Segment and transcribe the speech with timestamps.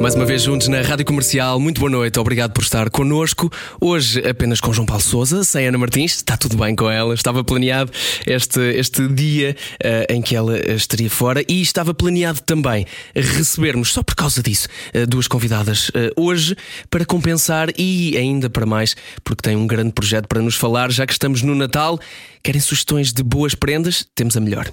[0.00, 3.52] Mais uma vez juntos na Rádio Comercial, muito boa noite, obrigado por estar connosco.
[3.78, 7.12] Hoje apenas com João Paulo Souza, sem Ana Martins, está tudo bem com ela.
[7.12, 7.92] Estava planeado
[8.26, 14.02] este, este dia eh, em que ela estaria fora e estava planeado também recebermos, só
[14.02, 16.56] por causa disso, eh, duas convidadas eh, hoje
[16.88, 21.06] para compensar e ainda para mais, porque tem um grande projeto para nos falar, já
[21.06, 22.00] que estamos no Natal.
[22.42, 24.06] Querem sugestões de boas prendas?
[24.14, 24.72] Temos a melhor.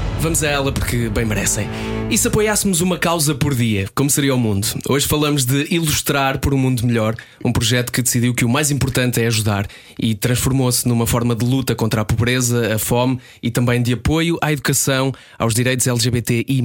[0.21, 1.67] Vamos a ela porque bem merecem.
[2.07, 4.67] E se apoiássemos uma causa por dia, como seria o mundo?
[4.87, 8.69] Hoje falamos de Ilustrar por um Mundo Melhor, um projeto que decidiu que o mais
[8.69, 9.65] importante é ajudar
[9.97, 14.37] e transformou-se numa forma de luta contra a pobreza, a fome e também de apoio
[14.43, 16.61] à educação, aos direitos LGBTI,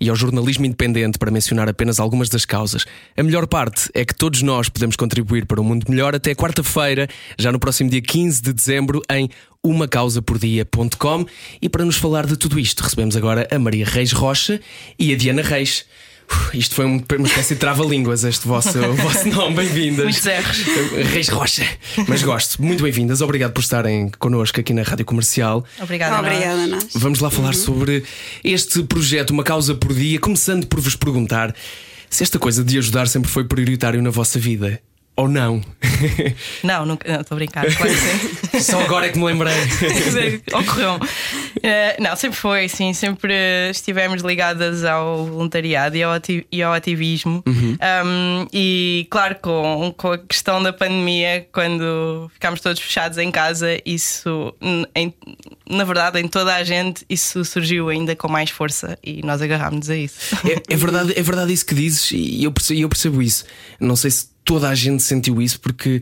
[0.00, 2.86] e ao jornalismo independente, para mencionar apenas algumas das causas.
[3.14, 7.06] A melhor parte é que todos nós podemos contribuir para um mundo melhor até quarta-feira,
[7.38, 9.28] já no próximo dia 15 de dezembro, em
[9.68, 11.26] umacausapordia.com.
[11.60, 14.60] E para nos falar de tudo isto, recebemos agora a Maria Reis Rocha
[14.98, 15.84] e a Diana Reis.
[16.52, 19.54] Isto foi um- uma espécie de trava-línguas, este vosso, o vosso nome.
[19.54, 20.04] Bem-vindas.
[20.04, 20.58] Muitos erros.
[21.12, 21.64] Reis Rocha.
[22.08, 22.60] Mas gosto.
[22.60, 23.20] Muito bem-vindas.
[23.20, 25.64] Obrigado por estarem connosco aqui na Rádio Comercial.
[25.80, 26.16] Obrigada.
[26.20, 26.26] nós.
[26.26, 26.84] Obrigada, a nós.
[26.94, 28.02] Vamos lá falar sobre
[28.42, 31.54] este projeto, uma causa por dia, começando por vos perguntar
[32.10, 34.80] se esta coisa de ajudar sempre foi prioritário na vossa vida.
[35.18, 35.62] Ou não?
[36.62, 37.64] Não, nunca- não, estou a brincar.
[37.74, 37.98] Claro que
[38.50, 38.60] sim.
[38.60, 39.54] Só agora é que me lembrei.
[40.52, 41.08] Ocorreu-me.
[41.62, 42.92] Eh, não, sempre foi, sim.
[42.92, 43.32] Sempre
[43.70, 47.42] estivemos ligadas ao voluntariado e ao, ati- e ao ativismo.
[47.46, 53.80] Um, e, claro, com, com a questão da pandemia, quando ficámos todos fechados em casa,
[53.86, 54.54] isso,
[54.94, 55.14] em-
[55.68, 59.88] na verdade, em toda a gente, isso surgiu ainda com mais força e nós agarrámos
[59.88, 60.36] a isso.
[60.46, 63.44] É, é verdade, é verdade isso que dizes e eu percebo, eu percebo isso.
[63.80, 66.00] Não sei se toda a gente sentiu isso, porque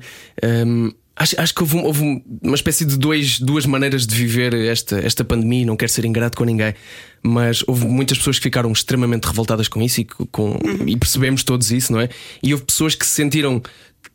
[0.67, 4.15] hum, acho, acho que houve, um- houve um- uma espécie de dois, duas maneiras de
[4.15, 5.63] viver esta, esta pandemia.
[5.63, 6.75] e Não quero ser ingrato com ninguém,
[7.23, 11.71] mas houve muitas pessoas que ficaram extremamente revoltadas com isso e, com, e percebemos todos
[11.73, 12.09] isso, não é?
[12.43, 13.61] E houve pessoas que se sentiram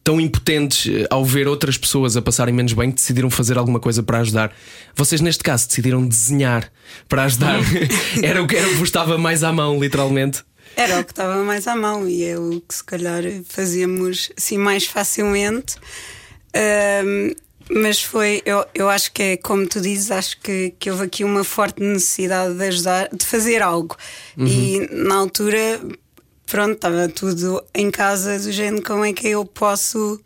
[0.03, 3.79] tão impotentes eh, ao ver outras pessoas a passarem menos bem que decidiram fazer alguma
[3.79, 4.56] coisa para ajudar.
[4.95, 6.72] Vocês, neste caso, decidiram desenhar
[7.07, 7.59] para ajudar.
[8.23, 10.44] era, o que, era o que vos estava mais à mão, literalmente.
[10.75, 14.57] Era o que estava mais à mão e é o que se calhar fazíamos assim
[14.57, 15.75] mais facilmente.
[16.53, 17.34] Ahm,
[17.72, 21.24] mas foi, eu, eu acho que é como tu dizes, acho que, que houve aqui
[21.24, 23.96] uma forte necessidade de ajudar, de fazer algo.
[24.35, 25.80] E na altura,
[26.47, 30.19] pronto, estava tudo em casa do género, como é que eu posso.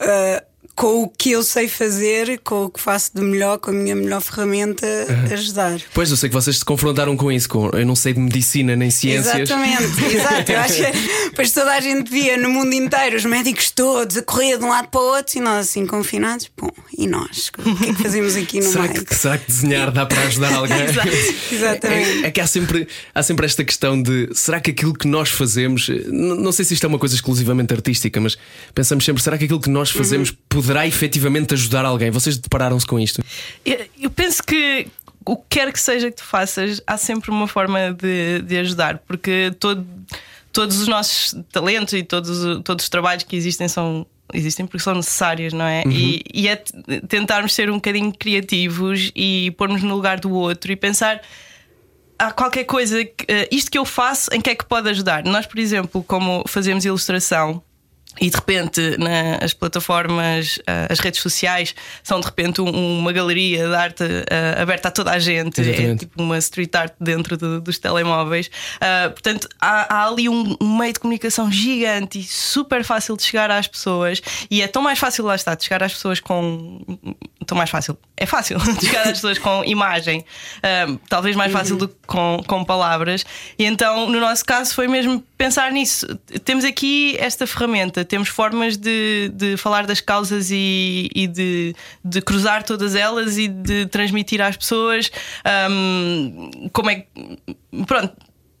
[0.00, 0.42] ah,
[0.76, 3.96] com o que eu sei fazer, com o que faço de melhor, com a minha
[3.96, 4.86] melhor ferramenta,
[5.32, 5.80] ajudar.
[5.94, 8.76] Pois, eu sei que vocês se confrontaram com isso, com eu não sei de medicina
[8.76, 9.50] nem ciências.
[9.50, 10.52] Exatamente, exato.
[10.52, 10.92] Eu acho que
[11.30, 14.68] depois toda a gente via no mundo inteiro os médicos todos a correr de um
[14.68, 16.50] lado para o outro e nós assim confinados.
[16.56, 17.50] Bom, e nós?
[17.58, 20.52] O que é que fazemos aqui no Será que, será que desenhar dá para ajudar
[20.56, 20.76] alguém?
[21.50, 22.24] Exatamente.
[22.24, 25.30] É, é que há sempre, há sempre esta questão de será que aquilo que nós
[25.30, 28.36] fazemos, não sei se isto é uma coisa exclusivamente artística, mas
[28.74, 30.36] pensamos sempre, será que aquilo que nós fazemos Uhum.
[30.66, 32.10] Poderá efetivamente ajudar alguém?
[32.10, 33.22] Vocês depararam-se com isto?
[33.64, 34.88] Eu, eu penso que
[35.24, 38.98] o que quer que seja que tu faças, há sempre uma forma de, de ajudar,
[38.98, 39.86] porque todo,
[40.52, 44.06] todos os nossos talentos e todos, todos os trabalhos que existem são.
[44.34, 45.84] Existem porque são necessários, não é?
[45.86, 46.56] E, e é
[47.08, 51.22] tentarmos ser um bocadinho criativos e pormos no lugar do outro e pensar
[52.18, 55.22] há qualquer coisa, que, eh, isto que eu faço, em que é que pode ajudar?
[55.22, 57.62] Nós, por exemplo, como fazemos ilustração.
[58.20, 63.68] E de repente, nas plataformas, eh, as redes sociais são de repente um- uma galeria
[63.68, 66.00] de arte eh, aberta a toda a gente, é Exatamente.
[66.00, 68.50] tipo uma street art dentro do- dos telemóveis.
[68.80, 73.22] Ah, portanto, há, há ali um, um meio de comunicação gigante e super fácil de
[73.22, 76.80] chegar às pessoas, e é tão mais fácil, lá está, de chegar às pessoas com.
[77.46, 80.24] Tão mais fácil, é fácil de chegar às pessoas com imagem,
[80.62, 83.24] ah, talvez mais fácil do que com, com palavras.
[83.58, 86.06] E então, no nosso caso, foi mesmo pensar nisso.
[86.44, 91.74] Temos aqui esta ferramenta, temos formas de, de falar das causas e, e de,
[92.04, 95.10] de cruzar todas elas e de transmitir às pessoas
[95.70, 97.06] hum, como é que.
[97.86, 98.14] Pronto.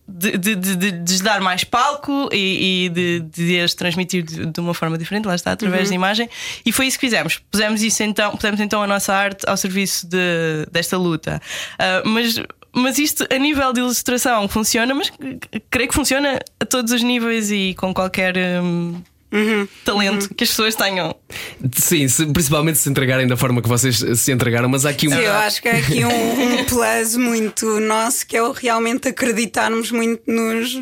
[0.08, 4.60] De, de, de, de, lhes dar mais palco e, e de, de as transmitir de,
[4.60, 6.30] uma forma diferente, lá está, através da imagem,
[6.64, 7.40] e foi isso que fizemos.
[7.50, 11.42] Pusemos isso então, pusemos então a nossa arte ao serviço de, desta luta.
[11.76, 12.40] Ah, mas
[12.76, 15.10] mas isto a nível de ilustração funciona, mas
[15.70, 19.02] creio que funciona a todos os níveis e com qualquer hum,
[19.84, 21.14] talento que as pessoas tenham.
[21.74, 25.10] Sim, se- principalmente se entregarem da forma que vocês se entregaram, mas há aqui um.
[25.12, 29.08] Sim, eu acho que é aqui um, um plus muito nosso que é o realmente
[29.08, 30.74] acreditarmos muito nos,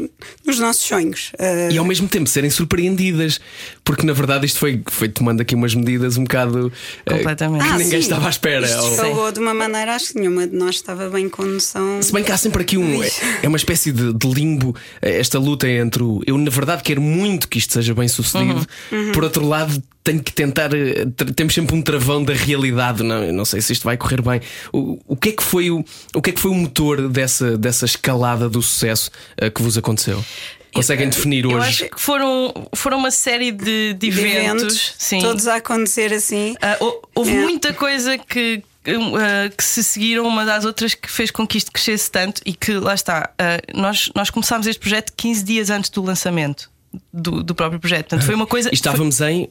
[0.45, 1.33] nos nossos sonhos.
[1.39, 3.41] Uh, E ao mesmo tempo serem surpreendidas,
[3.85, 6.73] porque na verdade isto foi, foi tomando aqui umas medidas um bocado
[7.05, 7.65] eh, Completamente.
[7.65, 8.67] que ah, ninguém sim, estava à espera.
[8.67, 12.03] Isto Ou- de uma maneira, acho que nenhuma de nós estava bem com noção.
[12.03, 13.03] Se bem que há sempre aqui um.
[13.03, 13.11] É,
[13.43, 16.23] é uma espécie de, de limbo, eh, esta luta entre o.
[16.27, 19.13] Eu, na verdade, quero muito que isto seja bem sucedido, Uhum.
[19.13, 20.73] por outro lado, tenho que tentar.
[20.75, 21.05] eh,
[21.37, 24.41] Temos sempre um travão da realidade, não, eu não sei se isto vai correr bem.
[24.73, 25.85] O, o, que, é que, foi o,
[26.15, 29.77] o que é que foi o motor dessa, dessa escalada do sucesso eh, que vos
[29.77, 30.25] aconteceu?
[30.75, 31.69] Conseguem definir Eu hoje?
[31.69, 35.21] acho que foram, foram uma série de, de de eventos, sim.
[35.21, 36.55] todos a acontecer assim.
[36.81, 37.35] Hou- houve É.
[37.41, 41.71] muita coisa que, ah, que se seguiram uma das outras que fez com que isto
[41.73, 43.31] crescesse tanto e que lá está.
[43.38, 46.71] ah, nós, nós começámos este projeto 15 dias antes do lançamento
[47.12, 48.08] do, do próprio projeto.
[48.08, 48.70] Portanto, foi uma coisa.
[48.70, 49.49] E estávamos em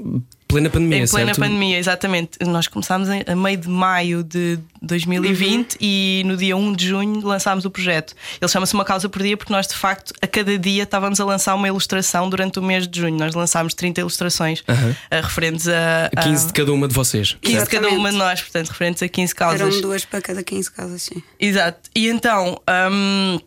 [0.47, 1.39] plena pandemia, Em plena certo?
[1.39, 2.37] pandemia, exatamente.
[2.45, 7.25] Nós começámos em- a meio de maio de 2020 e no dia 1 de junho
[7.25, 8.13] lançámos o projeto.
[8.39, 11.25] Ele chama-se Uma Causa por Dia porque nós, de facto, a cada dia estávamos a
[11.25, 13.17] lançar uma ilustração durante o mês de junho.
[13.17, 17.35] Nós lançámos 30 ilustrações ah, referentes a, a 15 de cada uma de vocês.
[17.41, 19.61] 15 de cada uma de nós, portanto, referentes a 15 causas.
[19.61, 21.23] Eram duas para cada 15 causas, sim.
[21.39, 21.89] Exato.
[21.95, 22.61] E então.
[22.91, 23.39] hum,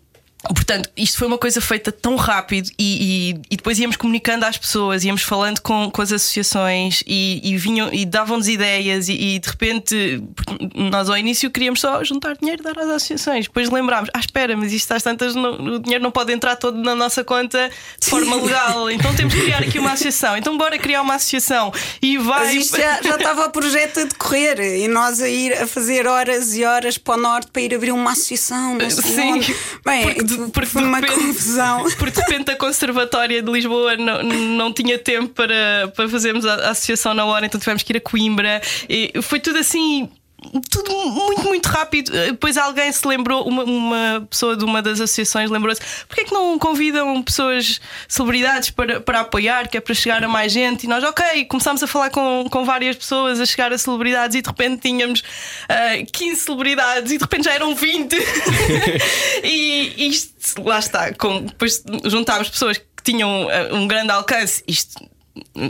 [0.55, 4.57] Portanto, isto foi uma coisa feita tão rápido e, e- e depois íamos comunicando às
[4.57, 9.49] pessoas, íamos falando com, com as associações e, e vinham e davam-nos ideias e, de
[9.49, 10.23] repente
[10.75, 13.47] nós ao início queríamos só juntar dinheiro e dar às associações.
[13.47, 16.79] Depois lembrámos, ah, espera, mas isto às tantas não- o dinheiro não pode entrar todo
[16.79, 17.69] na nossa conta
[18.01, 20.37] de forma legal, então temos que criar aqui uma associação.
[20.37, 22.55] Então bora criar uma associação e vai.
[22.55, 26.07] Mas isto já, já estava o projeto a decorrer e nós a ir a fazer
[26.07, 28.79] horas e horas para o norte para ir abrir uma associação.
[28.91, 29.41] Sim.
[29.85, 31.85] Bem, porque porque foi de uma repente- confusão.
[31.97, 36.55] Porque de repente a Conservatória de Lisboa não, não tinha tempo para, para fazermos a,
[36.55, 38.61] a associação na hora, então tivemos que ir a Coimbra.
[38.89, 40.09] E foi tudo assim.
[40.71, 42.13] Tudo muito, muito rápido.
[42.13, 46.33] Depois alguém se lembrou, uma, uma pessoa de uma das associações lembrou-se: porquê é que
[46.33, 50.85] não convidam pessoas, celebridades, para, para apoiar, que é para chegar a mais gente?
[50.85, 54.43] E nós, ok, começámos a falar com, com várias pessoas, a chegar a celebridades, e
[54.43, 55.23] de repente tínhamos
[55.69, 58.15] ah, 15 celebridades, e de repente já eram 20.
[59.43, 65.16] e isto, lá está, com, depois juntámos pessoas que tinham ah, um grande alcance, isto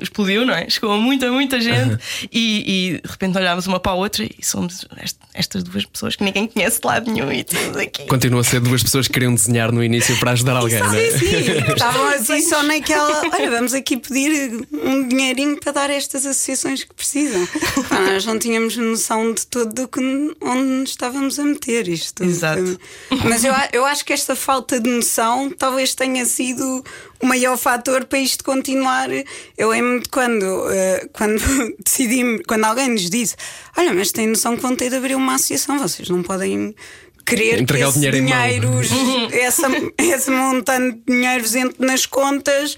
[0.03, 0.69] explodiu, não é?
[0.69, 1.99] Chegou a muita, muita gente
[2.33, 6.17] e, e de repente olhámos uma para a outra e somos est- estas duas pessoas
[6.17, 8.07] que ninguém conhece de lado nenhum e tudo aqui.
[8.07, 11.11] Continua a ser duas pessoas que queriam desenhar no início para ajudar alguém, não é?
[11.11, 11.73] Sim, sim.
[11.73, 13.23] Estavam assim só naquela.
[13.33, 17.47] Olha, vamos aqui pedir um dinheirinho para dar a estas associações que precisam.
[17.89, 20.01] Pá, nós não tínhamos noção de todo do que,
[20.41, 22.23] onde nos estávamos a meter isto.
[22.25, 22.79] Exato.
[23.25, 26.85] Mas eu, eu acho que esta falta de noção talvez tenha sido
[27.21, 29.09] o maior fator para isto continuar.
[29.57, 31.41] Eu lembro de quando, eh, quando
[31.83, 33.37] decidimos, quando alguém nos disse:
[33.77, 36.75] Olha, mas tem noção que vão ter de abrir uma associação, vocês não podem.
[37.25, 39.67] Querer Entregar que esse dinheiro em mão." dinheiro, essa,
[39.99, 42.77] esse montante de dinheiro entre nas contas.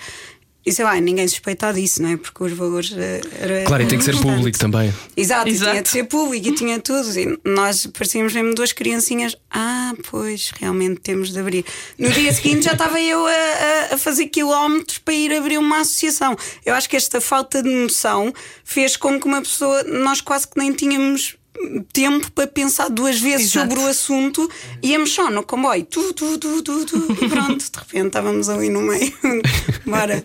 [0.69, 2.17] E sei lá, ninguém suspeita disso, não é?
[2.17, 4.37] Porque os valores eh, era Claro, e tem que ser importante.
[4.37, 4.95] público também.
[5.17, 5.71] Exato, e Exato.
[5.71, 7.09] tinha de ser público e tinha tudo.
[7.19, 9.37] E nós parecíamos mesmo duas criancinhas.
[9.51, 11.65] Ah, pois, realmente temos de abrir.
[11.99, 15.81] No dia seguinte já estava eu a, a- a fazer quilómetros para ir abrir uma
[15.81, 16.37] associação.
[16.65, 18.33] Eu acho que esta falta de noção
[18.63, 21.37] fez com que uma pessoa, nós quase que nem tínhamos
[21.93, 23.69] tempo para pensar duas vezes Exato.
[23.71, 24.49] sobre o assunto
[24.83, 25.85] íamos só no comboio.
[25.85, 29.13] Tu, tu, tu, tu, tu, e pronto, de repente estávamos ali no meio.
[29.85, 30.25] Bora.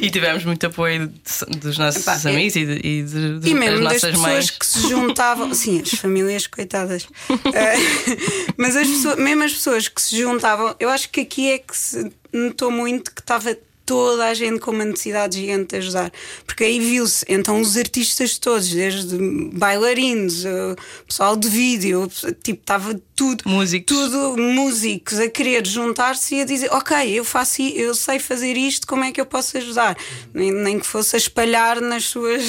[0.00, 3.48] E tivemos muito apoio de- dos nossos Epá, é- amigos e, de, e de- de-
[3.48, 4.50] E das mesmo das nossas pessoas mães.
[4.50, 7.06] que se juntavam, sim, as famílias coitadas,
[7.54, 7.76] Eh,
[8.58, 11.76] mas as pessoas, mesmo as pessoas que se juntavam, eu acho que aqui é que
[11.76, 16.12] se notou muito que estava toda a gente com uma necessidade gigante de ajudar,
[16.46, 19.16] porque aí viu-se então os artistas todos, desde
[19.52, 20.76] bailarinos, eh,
[21.06, 22.10] pessoal de vídeo,
[22.42, 23.96] tipo, estava tudo, Músicos.
[23.96, 28.86] tudo músicos a querer juntar-se e a dizer, ok, eu faço, eu sei fazer isto,
[28.86, 29.96] como é que eu posso ajudar?
[30.32, 32.42] Nem, nem que fosse a espalhar nas suas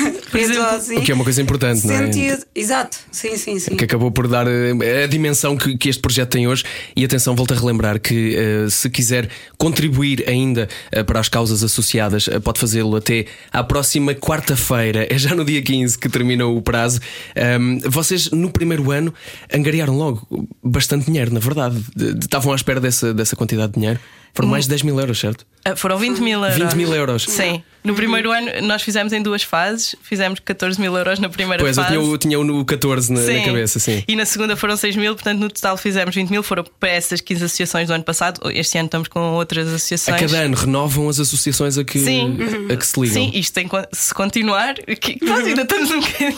[0.32, 0.98] redes assim.
[0.98, 1.98] O que é uma coisa importante, não é?
[1.98, 2.44] Sentido.
[2.54, 3.76] Exato, sim, sim, sim.
[3.76, 6.64] que acabou por dar eh, a dimensão que, que este projeto tem hoje.
[6.94, 10.68] E atenção, volto a relembrar que eh, se quiser contribuir ainda
[11.06, 15.06] para as causas associadas, eh, pode fazê-lo até à próxima quarta-feira.
[15.10, 17.00] É já no dia 15 que termina o prazo.
[17.36, 19.12] Ahm, vocês, no primeiro ano,
[19.52, 20.26] angariaram logo
[20.62, 21.80] bastante dinheiro, na verdade.
[21.94, 23.98] De- de- Estavam à espera dessa, dessa quantidade de dinheiro.
[24.32, 25.44] Foram mais de 10 mil euros, certo?
[25.64, 26.56] Ah, Foram 20 mil euros.
[26.58, 27.24] 20 mil euros.
[27.24, 27.62] Sim.
[27.82, 29.94] No primeiro ano nós fizemos em duas fases.
[30.02, 31.94] Fizemos 14 mil euros na primeira Pois, eu fase.
[31.96, 34.04] tinha, o- tinha o 14 na, na cabeça, sim.
[34.06, 36.42] E na segunda foram 6 mil, portanto no total fizemos 20 mil.
[36.42, 38.38] Foram para essas 15 associações do ano passado.
[38.52, 40.20] Este ano estamos com outras A associações.
[40.20, 42.36] cada ano renovam as associações a que, Sim.
[42.70, 43.14] a que se ligam.
[43.14, 44.74] Sim, isto tem que se continuar.
[44.74, 46.36] Que nós ainda estamos um bocadinho.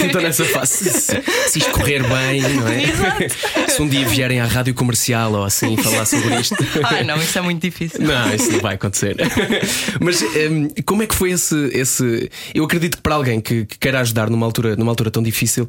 [0.00, 3.68] Então nessa fase, se, se isto correr bem, não é?
[3.68, 6.56] Se um dia vierem à rádio comercial ou assim falar sobre isto.
[6.84, 8.00] Ai não, isso é muito difícil.
[8.02, 9.16] Não, isso não vai acontecer.
[10.00, 12.30] Mas hum, como é que foi esse, esse.
[12.54, 15.68] Eu acredito que para alguém que, que queira ajudar numa altura, numa altura tão difícil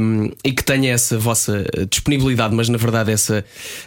[0.00, 3.44] hum, e que tenha essa vossa disponibilidade, mas na verdade essa,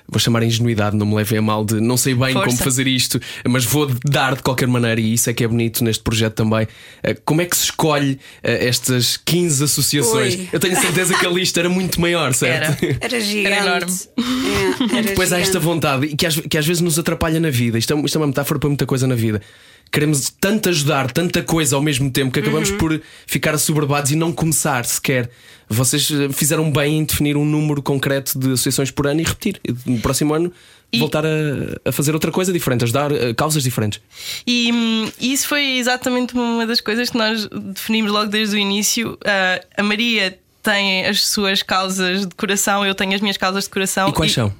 [0.07, 2.47] vou chamar ingenuidade, não me levem a mal de não sei bem Força.
[2.47, 5.83] como fazer isto, mas vou dar de qualquer maneira, e isso é que é bonito
[5.83, 6.65] neste projeto também.
[6.65, 10.35] Uh, Como é que se escolhe uh, estas 15 associações?
[10.35, 10.49] Ui.
[10.51, 12.83] Eu tenho certeza que a lista era muito maior, certo?
[12.83, 12.97] Era.
[13.11, 13.57] Era gigante.
[13.57, 13.91] enorme.
[14.91, 15.65] É, era Depois há esta gigante.
[15.65, 17.77] vontade e que às, que às vezes nos atrapalha na vida.
[17.77, 19.41] Isto é, isto é uma metáfora para muita coisa na vida.
[19.91, 22.77] Queremos tanto ajudar, tanta coisa ao mesmo tempo que acabamos Uhum.
[22.77, 25.29] por ficar assoberbados e não começar sequer.
[25.67, 29.59] Vocês eh, fizeram bem em definir um número concreto de associações por ano e repetir.
[29.67, 30.51] E No próximo ano,
[30.93, 31.29] E- voltar a,
[31.83, 33.99] a fazer outra coisa diferente, ajudar eh, causas diferentes.
[34.47, 39.17] E hum, isso foi exatamente uma das coisas que nós definimos logo desde o início.
[39.25, 43.69] Ah, a Maria tem as suas causas de coração, eu tenho as minhas causas de
[43.71, 44.07] coração.
[44.09, 44.53] E quais são?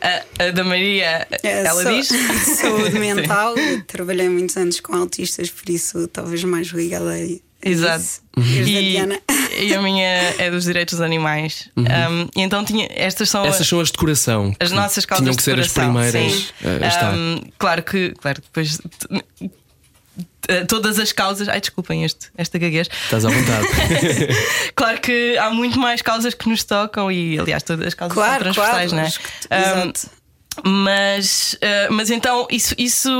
[0.00, 2.08] A, a da Maria, É, ela sa- diz.
[2.58, 3.54] Saúde mental.
[3.86, 7.18] Trabalhei muitos anos com autistas, por isso talvez mais ligada a
[7.64, 8.02] a Exato.
[8.04, 8.20] isso.
[8.36, 9.18] E E,
[9.68, 10.06] e a minha
[10.38, 11.68] é dos direitos dos animais.
[11.76, 14.54] Um, e então tinha, estas são Essas são as de coração.
[14.60, 16.46] as que nossas causas Tinham que ser as primeiras Sim.
[16.84, 17.14] a.
[17.14, 18.78] Um, claro que, claro que depois.
[20.46, 21.48] T- Todas as causas.
[21.48, 22.88] Ai, desculpem este, esta gaguez.
[23.04, 23.66] Estás à vontade.
[24.74, 28.44] Claro que há muito mais causas que nos tocam e, aliás, todas as causas Claro,
[28.44, 29.02] são transversais, claro.
[29.02, 29.10] não é?
[29.10, 30.10] que- Um, Exato.
[30.64, 33.10] Mas, uh, mas então, isso, isso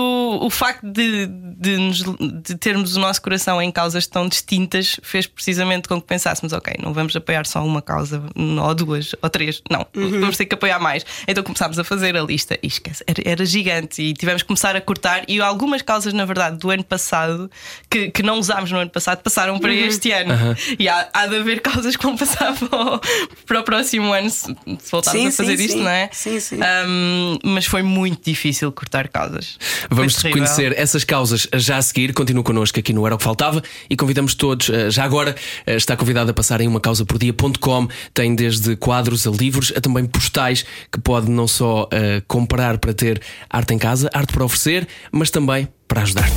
[0.41, 2.03] o facto de, de, nos-
[2.43, 6.75] de termos o nosso coração em causas tão distintas fez precisamente com que pensássemos: ok,
[6.83, 10.21] não vamos apoiar só uma causa, ou duas, ou três, não, Uhum.
[10.21, 11.05] vamos ter que apoiar mais.
[11.27, 14.77] Então começámos a fazer a lista e esquece, era, era gigante e tivemos que começar
[14.77, 15.25] a cortar.
[15.29, 17.51] E algumas causas, na verdade, do ano passado
[17.91, 19.77] que, que não usámos no ano passado passaram para Uhum.
[19.87, 20.35] este ano.
[20.79, 23.01] E há, há de haver causas que vão passar para o,
[23.47, 24.47] para o próximo ano se,
[24.79, 25.83] se voltarmos Sim, a fazer sim, isto, sim.
[25.85, 26.09] não é?
[26.13, 26.59] Sim, sim.
[26.87, 29.59] Um, mas foi muito difícil cortar causas.
[29.91, 30.45] Vamos Foi terrível.
[30.45, 32.13] conhecer essas causas já a seguir.
[32.13, 35.35] Continua connosco aqui no Era o que Faltava e convidamos todos, eh, já agora,
[35.67, 37.89] eh, está convidado a passar em umacausapordia.com.
[38.15, 42.93] Tem desde quadros a livros, a também postais que pode não só eh, comprar para
[42.95, 46.29] ter arte em casa, arte para oferecer, mas também para ajudar.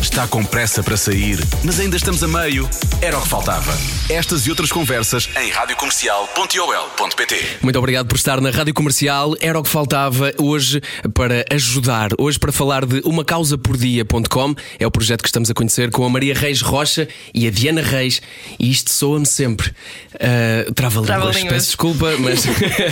[0.00, 2.68] Está com pressa para sair, mas ainda estamos a meio.
[3.02, 3.76] Era o que faltava.
[4.08, 7.58] Estas e outras conversas em radiocomercial.ol.pt.
[7.62, 9.34] Muito obrigado por estar na Rádio Comercial.
[9.40, 10.80] Era o que faltava hoje
[11.14, 12.10] para ajudar.
[12.18, 14.54] Hoje para falar de umacausapordia.com.
[14.78, 17.82] É o projeto que estamos a conhecer com a Maria Reis Rocha e a Diana
[17.82, 18.22] Reis.
[18.58, 19.70] E isto soa-me sempre.
[20.14, 21.06] Uh, Trava-línguas.
[21.06, 21.52] Trava-línguas.
[21.52, 22.40] Peço desculpa, mas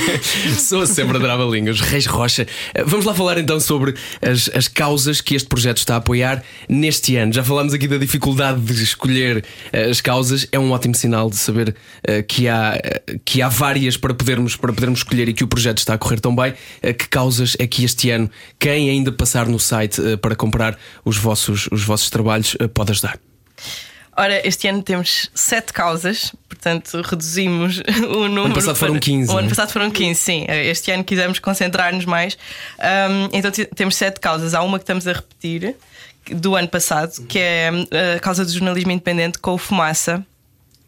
[0.63, 1.81] soa sempre a trava-línguas.
[1.81, 2.47] Reis Rocha.
[2.79, 6.43] Uh, Vamos lá falar então sobre as, as causas que este projeto está a apoiar
[6.69, 7.33] neste ano.
[7.33, 10.47] Já falámos aqui da dificuldade de escolher uh, as causas.
[10.53, 11.71] É um ótimo sinal de saber
[12.09, 15.49] uh, que, há, uh, que há várias para podermos, para podermos escolher e que o
[15.49, 16.55] projeto está a correr tão bem.
[16.83, 21.69] Que causas é que este ano, quem ainda passar no site para comprar os vossos,
[21.71, 23.19] os vossos trabalhos, pode ajudar?
[24.19, 28.55] Ora, este ano temos sete causas, portanto reduzimos o número.
[28.55, 30.45] passado foram para- 15, O ano passado foram 15, sim.
[30.49, 32.37] Este ano quisemos concentrar-nos mais.
[32.81, 34.55] Um, então temos sete causas.
[34.55, 35.77] Há uma que estamos a repetir
[36.33, 37.85] do ano passado, que é hum,
[38.17, 40.25] a causa do jornalismo independente com o Fumaça.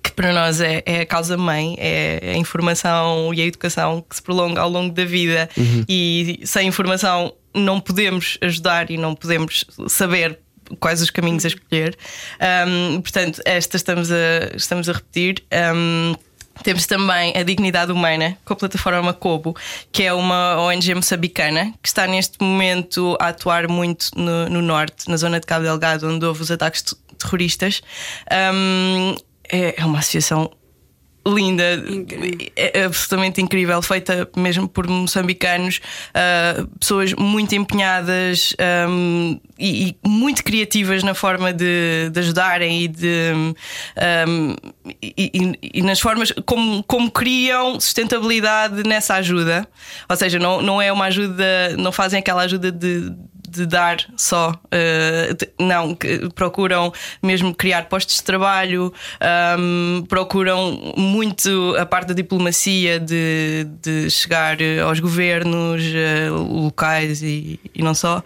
[0.02, 4.16] Que para nós é, é a causa mãe, é a informação e a educação que
[4.16, 5.46] se prolonga ao longo da vida,
[5.86, 10.38] e sem informação não podemos ajudar e não podemos saber
[10.78, 11.96] quais os caminhos a escolher.
[12.66, 15.42] Um, portanto, esta estamos a, estamos a repetir.
[15.74, 16.14] Um,
[16.62, 19.56] temos também a Dignidade Humana com a plataforma Cobo,
[19.90, 25.08] que é uma ONG moçambicana que está neste momento a atuar muito no, no norte,
[25.08, 27.80] na zona de Cabo Delgado, onde houve os ataques te- terroristas.
[28.54, 29.14] Um,
[29.50, 30.50] é, é uma associação
[31.26, 32.48] linda, Incrível.
[32.56, 35.80] é absolutamente incrível, feita mesmo por moçambicanos,
[36.14, 42.88] ah, pessoas muito empenhadas ahm, e, e muito criativas na forma de, de ajudarem e
[42.88, 43.32] de
[43.96, 44.54] ahm,
[45.02, 45.30] e,
[45.62, 49.68] e- e nas formas como, como criam sustentabilidade nessa ajuda.
[50.08, 53.12] Ou seja, não, não é uma ajuda, não fazem aquela ajuda de
[53.50, 55.96] de dar só, uh, não,
[56.34, 56.92] procuram
[57.22, 58.92] mesmo criar postos de trabalho,
[59.58, 67.58] um, procuram muito a parte da diplomacia de, de chegar aos governos uh, locais e,
[67.74, 68.22] e, não só.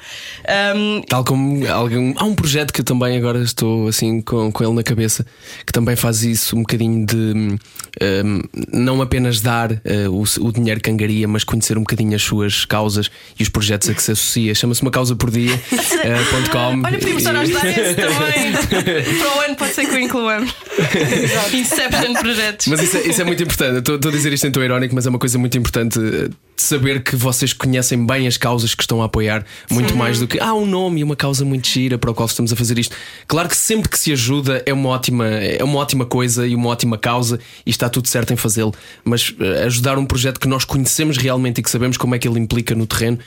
[0.76, 4.74] Um, Tal como algum, há um projeto que também agora estou assim com, com ele
[4.74, 5.24] na cabeça
[5.64, 7.58] que também faz isso um bocadinho de
[8.02, 8.40] um,
[8.72, 9.78] não apenas dar uh,
[10.10, 13.88] o, o dinheiro que angaria, mas conhecer um bocadinho as suas causas e os projetos
[13.88, 14.54] a que se associa.
[14.54, 15.54] Chama-se uma causa por dia.com.
[16.04, 19.18] Uh, Olha, podemos estar a ajudar esse também.
[19.18, 20.54] Para o ano pode ser que o incluamos.
[21.52, 22.66] Inception projetos.
[22.68, 23.78] Mas isso é, isso é muito importante.
[23.78, 26.28] Estou, estou a dizer isto em tom irónico, mas é uma coisa muito importante eh,
[26.28, 29.99] de saber que vocês conhecem bem as causas que estão a apoiar, muito Sim.
[29.99, 32.52] mais do que ah, um nome e uma causa muito gira para o qual estamos
[32.52, 32.94] a fazer isto.
[33.26, 36.68] Claro que sempre que se ajuda é uma ótima, é uma ótima coisa e uma
[36.68, 40.64] ótima causa e está tudo certo em fazê-lo, mas eh, ajudar um projeto que nós
[40.64, 43.18] conhecemos realmente e que sabemos como é que ele implica no terreno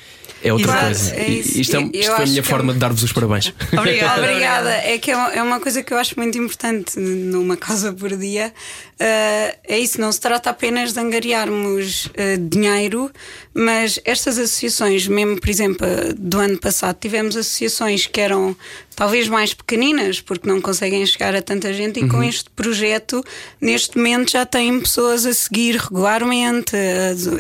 [0.44, 1.16] é outra Exato, coisa.
[1.16, 2.74] É isto, é, isto foi a minha forma é...
[2.74, 3.54] de dar-vos os parabéns.
[3.74, 4.22] Obrigada.
[4.22, 4.70] Obrigada.
[4.70, 8.16] É que é uma, é uma, coisa que eu acho muito importante numa causa por
[8.16, 8.54] dia.
[9.00, 13.12] Uh, é isso, não se trata apenas de angariarmos uh, dinheiro,
[13.54, 18.56] mas estas associações, mesmo por exemplo, do ano passado, tivemos associações que eram
[18.96, 22.10] talvez mais pequeninas, porque não conseguem chegar a tanta gente, e uhum.
[22.10, 23.24] com este projeto,
[23.62, 26.76] neste momento, já têm pessoas a seguir regularmente,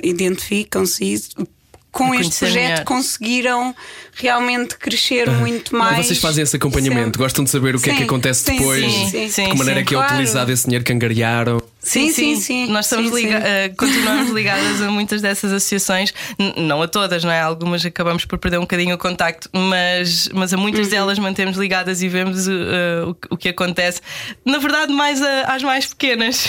[0.04, 1.04] identificam-se
[1.98, 2.84] com este projeto melhor.
[2.86, 3.76] conseguiram
[4.14, 6.06] realmente crescer muito mais.
[6.06, 8.92] Vocês fazem esse acompanhamento, gostam de saber o que sim, é que acontece sim, depois,
[8.92, 11.62] sim, de que maneira é que é utilizado esse dinheiro que angariaram.
[11.80, 12.68] Sim, sim, sim.
[12.68, 16.14] Nós estamos liga uh, continuamos ligadas a muitas dessas associações,
[16.58, 17.40] não a todas, não é?
[17.40, 20.92] Algumas acabamos por perder um bocadinho o contacto, mas, mas a muitas uhum.
[20.92, 22.52] delas mantemos ligadas e vemos uh,
[23.08, 24.02] o, o, que acontece.
[24.44, 26.48] Na verdade, mais a, às mais pequenas.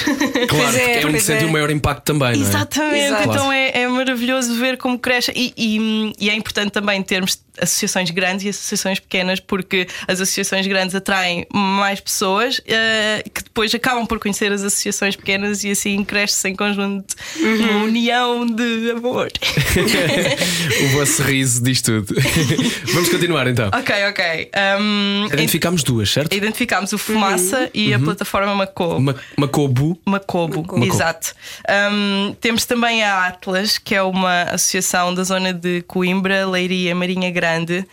[0.49, 1.47] Claro, é, é onde sente é.
[1.47, 2.33] o maior impacto também.
[2.37, 2.49] Não é?
[2.49, 3.31] Exatamente, Exato.
[3.31, 8.11] então é, é maravilhoso ver como cresce e, e, e é importante também termos associações
[8.11, 14.07] grandes e associações pequenas, porque as associações grandes atraem mais pessoas uh, que depois acabam
[14.07, 17.55] por conhecer as associações pequenas e assim cresce em conjunto uhum.
[17.55, 19.29] uma união de amor.
[20.83, 22.15] o vosso riso diz tudo.
[22.93, 23.71] Vamos continuar então.
[23.75, 24.51] Ok, ok.
[24.81, 26.35] Um, Identificámos duas, certo?
[26.35, 27.71] Identificámos o Fumaça uhum.
[27.75, 28.05] e a uhum.
[28.05, 29.01] plataforma Macobo.
[29.01, 29.99] Ma Macobo.
[30.05, 30.85] Macobo, Macobo.
[30.85, 31.35] exato.
[31.69, 37.31] Um, temos também a Atlas, que é uma associação da zona de Coimbra, Leiria, Marinha
[37.31, 37.87] Grande grande.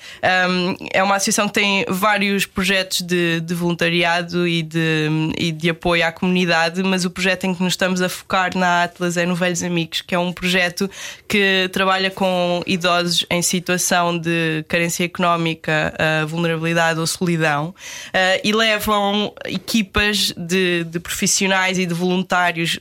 [0.49, 5.69] Um, é uma associação que tem vários projetos de, de voluntariado e de, e de,
[5.69, 9.25] apoio à comunidade, mas o projeto em que nos estamos a focar na Atlas é
[9.25, 10.89] no Velhos Amigos, que é um projeto
[11.27, 18.51] que trabalha com idosos em situação de carência económica, uh, vulnerabilidade ou solidão uh, e
[18.51, 22.79] levam equipas de, de profissionais e de voluntários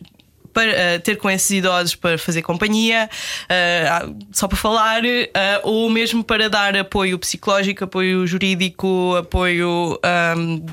[0.55, 3.11] para uh, ter com esses idosos para fazer companhia,
[3.45, 5.09] uh, só para falar, uh,
[5.65, 9.99] ou mesmo para dar apoio psicológico, apoio jurídico, apoio.
[10.39, 10.65] Um,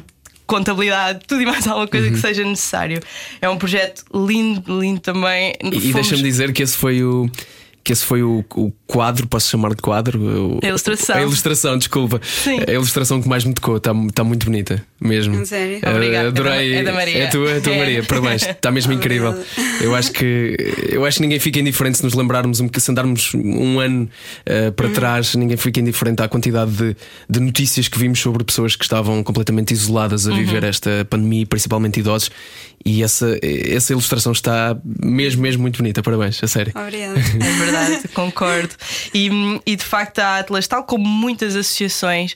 [0.46, 2.14] contabilidade, tudo e mais alguma coisa uhum.
[2.14, 3.00] que seja necessário.
[3.42, 5.54] É um projeto lindo, lindo também.
[5.62, 5.86] E, Fomos...
[5.86, 7.30] e deixa-me dizer que esse foi o
[7.84, 10.60] que esse foi o, o quadro, posso chamar de quadro?
[10.62, 11.16] A ilustração.
[11.16, 12.20] A ilustração, desculpa.
[12.24, 12.60] Sim.
[12.68, 15.46] A ilustração que mais me tocou, está tá muito bonita, mesmo.
[15.46, 15.80] Sério?
[15.84, 16.28] Uh, Obrigada.
[16.28, 16.76] Adorei.
[16.76, 17.18] É da, Maria.
[17.18, 17.80] É a tua, é a tua é.
[17.80, 18.44] Maria, parabéns.
[18.44, 19.36] Está mesmo incrível.
[19.82, 20.56] Eu acho que
[20.90, 24.08] eu acho que ninguém fica indiferente se nos lembrarmos, se andarmos um ano
[24.46, 24.94] uh, para uhum.
[24.94, 26.96] trás, ninguém fica indiferente à quantidade de,
[27.28, 30.70] de, notícias que vimos sobre pessoas que estavam completamente isoladas a viver uhum.
[30.70, 32.30] esta pandemia, principalmente idosos.
[32.86, 36.02] E essa, essa ilustração está mesmo, mesmo muito bonita.
[36.02, 36.74] Parabéns, a sério.
[36.76, 37.20] Obrigada.
[37.42, 38.76] É verdade, concordo.
[39.14, 39.30] E,
[39.66, 42.36] e de facto a Atlas, tal como muitas associações,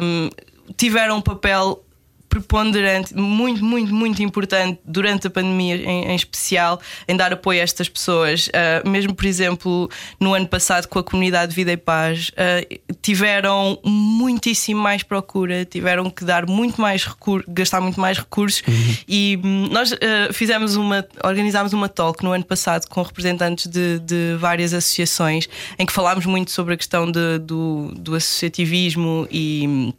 [0.00, 0.30] um,
[0.76, 1.84] tiveram um papel
[2.32, 7.62] preponderante, muito, muito, muito importante durante a pandemia em, em especial, em dar apoio a
[7.62, 8.48] estas pessoas.
[8.48, 13.78] Uh, mesmo, por exemplo, no ano passado com a comunidade Vida e Paz, uh, tiveram
[13.84, 18.96] muitíssimo mais procura, tiveram que dar muito mais recursos, gastar muito mais recursos uhum.
[19.06, 23.98] e um, nós uh, fizemos uma, organizámos uma talk no ano passado com representantes de,
[23.98, 29.92] de várias associações em que falámos muito sobre a questão de, do, do associativismo e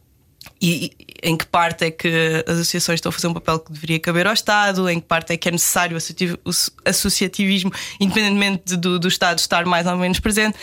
[0.61, 3.99] e em que parte é que as associações estão a fazer um papel que deveria
[3.99, 6.49] caber ao Estado, em que parte é que é necessário o
[6.85, 10.57] associativismo, independentemente do, do Estado estar mais ou menos presente.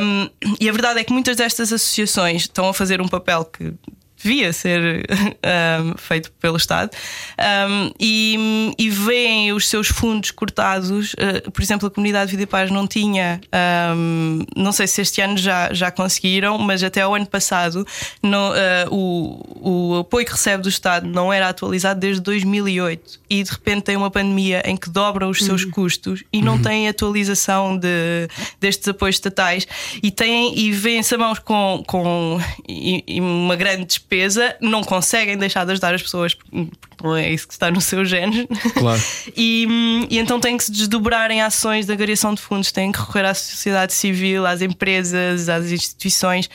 [0.00, 0.28] Um,
[0.60, 3.74] e a verdade é que muitas destas associações estão a fazer um papel que
[4.22, 5.06] devia ser
[5.82, 6.90] um, feito pelo Estado,
[7.68, 11.14] um, e, e veem os seus fundos cortados.
[11.14, 13.40] Uh, por exemplo, a comunidade Vida e Paz não tinha,
[13.96, 17.86] um, não sei se este ano já, já conseguiram, mas até o ano passado
[18.24, 23.50] uh, o, o apoio que recebe do Estado não era atualizado desde 2008 e de
[23.50, 25.70] repente tem uma pandemia em que dobra os seus uhum.
[25.70, 26.62] custos e não uhum.
[26.62, 28.28] tem atualização de,
[28.60, 29.66] destes apoios estatais
[30.02, 35.36] e têm e vêem-se a mãos com, com e, e uma grande despesa não conseguem
[35.36, 38.48] deixar de ajudar as pessoas, porque não é isso que está no seu género.
[38.74, 39.00] Claro.
[39.36, 42.98] e, e então têm que se desdobrar em ações de agregação de fundos, têm que
[42.98, 46.48] recorrer à sociedade civil, às empresas, às instituições.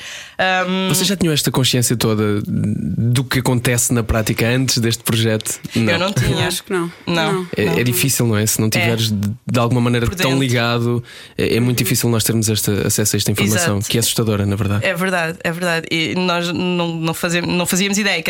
[0.68, 0.90] Um...
[0.90, 5.60] Vocês já tinham esta consciência toda do que acontece na prática antes deste projeto?
[5.76, 5.94] Não.
[5.94, 6.48] Eu não tinha.
[6.48, 6.92] Acho que não.
[7.06, 7.34] Não.
[7.34, 7.48] não.
[7.56, 8.46] É, é, difícil, não é?
[8.46, 9.52] Se não tiveres é.
[9.52, 11.04] de alguma maneira tão ligado,
[11.38, 13.92] é, é, muito difícil nós termos este acesso a esta informação, Exato.
[13.92, 14.86] que é assustadora, na verdade.
[14.86, 15.88] É verdade, é verdade.
[15.92, 18.24] E nós não, não fazemos não fazíamos ideia.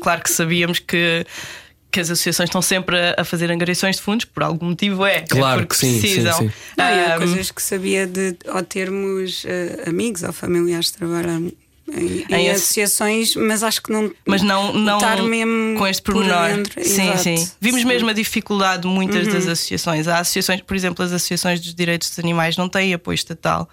[0.00, 1.26] Claro que sabíamos que
[1.90, 5.22] que as associações estão sempre a fazer angariações de fundos, por algum motivo é.
[5.22, 5.98] claro é que sim.
[5.98, 6.38] Precisam.
[6.40, 6.54] Sim, sim.
[6.76, 11.50] Não, há coisas que sabia de ou termos uh, amigos ou familiares que trabalham
[11.92, 14.10] em, em, associações, mas acho que não.
[14.24, 16.62] Mas não, não estar mesmo com este pormenor.
[16.72, 17.22] Por sim, Exato.
[17.22, 17.50] sim.
[17.60, 17.86] Vimos sim.
[17.86, 19.32] mesmo a dificuldade de muitas uhum.
[19.32, 20.08] das associações.
[20.08, 23.68] Há associações, por exemplo, as associações dos direitos dos animais não têm apoio estatal.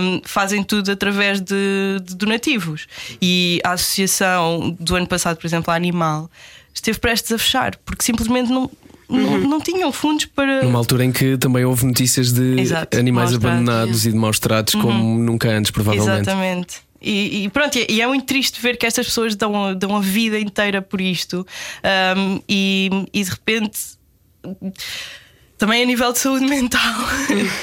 [0.00, 2.86] Um, fazem tudo através de, de donativos.
[3.20, 6.30] E a associação do ano passado, por exemplo, a Animal,
[6.72, 8.70] esteve prestes a fechar, porque simplesmente não,
[9.08, 9.48] não, uhum.
[9.48, 10.62] não, tinham fundos para.
[10.62, 14.74] Numa altura em que também houve notícias de Exato, animais abandonados e de maus tratos,
[14.74, 14.82] uhum.
[14.82, 16.20] como nunca antes, provavelmente.
[16.22, 16.83] Exatamente.
[17.04, 20.38] E, e, pronto, e é muito triste ver que estas pessoas dão, dão a vida
[20.38, 21.46] inteira por isto.
[22.16, 23.78] Um, e, e de repente
[25.64, 26.94] também a nível de saúde mental,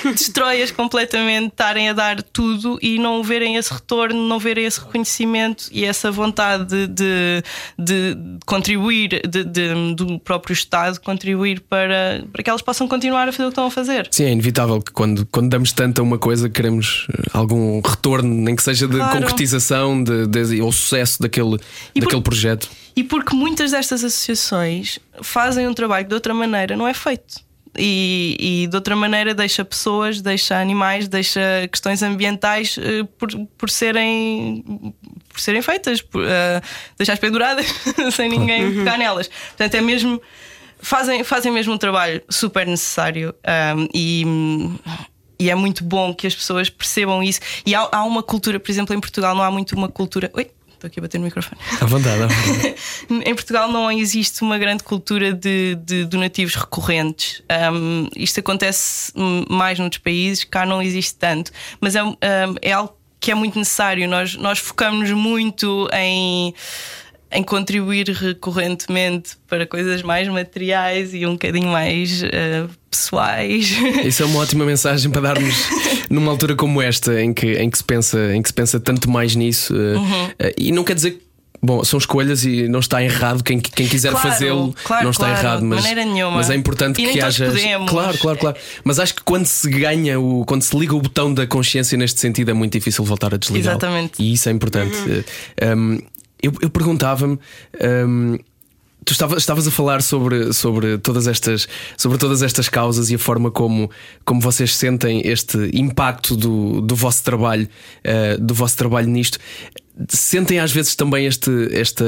[0.06, 5.70] destrói-as completamente estarem a dar tudo e não verem esse retorno, não verem esse reconhecimento
[5.72, 7.44] e essa vontade de, de,
[7.78, 13.32] de contribuir, de, de, do próprio Estado contribuir para, para que elas possam continuar a
[13.32, 14.08] fazer o que estão a fazer.
[14.10, 18.34] Sim, é inevitável que quando, quando damos tanto a uma coisa queremos eh, algum retorno,
[18.34, 19.20] nem que seja de claro.
[19.20, 21.58] concretização de, de, ou sucesso daquele,
[21.96, 22.68] daquele por, projeto.
[22.96, 27.51] E porque muitas destas associações fazem um trabalho que de outra maneira não é feito
[27.78, 33.70] e, e, de outra maneira deixa pessoas, deixa animais, deixa questões ambientais uh, por, por,
[33.70, 34.94] serem,
[35.30, 36.62] por serem feitas, por, uh,
[36.98, 37.66] deixar penduradas
[38.14, 38.76] sem ninguém uhum.
[38.76, 39.28] pegar nelas.
[39.28, 40.22] Portanto, é mesmo.
[40.84, 43.36] Fazem, fazem mesmo um trabalho super necessário
[43.78, 44.26] um, e,
[45.40, 47.40] e é muito bom que as pessoas percebam isso.
[47.64, 50.32] E há, há uma cultura, por exemplo, em Portugal não há muito uma cultura.
[50.34, 50.50] Oi?
[50.82, 51.62] Estou aqui a bater no microfone.
[51.80, 52.24] À vontade.
[52.24, 52.76] À vontade.
[53.30, 57.44] em Portugal não existe uma grande cultura de, de donativos recorrentes.
[57.72, 59.14] Um, isto acontece
[59.48, 61.52] mais noutros países, cá não existe tanto.
[61.80, 62.16] Mas é, um,
[62.64, 64.10] é algo que é muito necessário.
[64.10, 66.52] Nós, nós focamos muito em
[67.32, 73.72] em contribuir recorrentemente para coisas mais materiais e um bocadinho mais uh, pessoais.
[74.04, 75.56] Isso é uma ótima mensagem para darmos
[76.10, 79.10] numa altura como esta, em que, em que, se, pensa, em que se pensa tanto
[79.10, 79.74] mais nisso.
[79.74, 80.26] Uh, uhum.
[80.26, 81.32] uh, e não quer dizer que
[81.64, 83.44] Bom, são escolhas e não está errado.
[83.44, 85.64] Quem, quem quiser claro, fazê-lo claro, não está claro, errado.
[85.64, 86.38] Mas, de maneira nenhuma.
[86.38, 87.52] mas é importante e que haja.
[87.88, 88.58] Claro, claro, claro.
[88.84, 92.20] Mas acho que quando se ganha, o, quando se liga o botão da consciência neste
[92.20, 93.74] sentido, é muito difícil voltar a desligar.
[93.74, 94.14] Exatamente.
[94.18, 94.98] E isso é importante.
[94.98, 95.78] Uhum.
[95.78, 96.00] Um,
[96.42, 97.38] eu, eu perguntava-me.
[97.82, 98.38] Um,
[99.06, 103.20] tu estavas, estavas a falar sobre, sobre, todas estas, sobre todas estas causas e a
[103.20, 103.90] forma como,
[104.24, 107.68] como vocês sentem este impacto do, do vosso trabalho,
[108.06, 109.40] uh, do vosso trabalho nisto.
[110.10, 112.04] Sentem às vezes também este, este,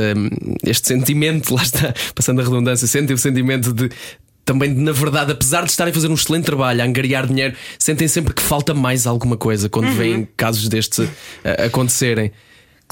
[0.65, 3.89] este sentimento, lá está, passando a redundância, sentem o sentimento de
[4.45, 8.09] também, na verdade, apesar de estarem a fazer um excelente trabalho, a angariar dinheiro, sentem
[8.09, 9.95] sempre que falta mais alguma coisa quando uhum.
[9.95, 11.09] veem casos destes uh,
[11.65, 12.29] acontecerem.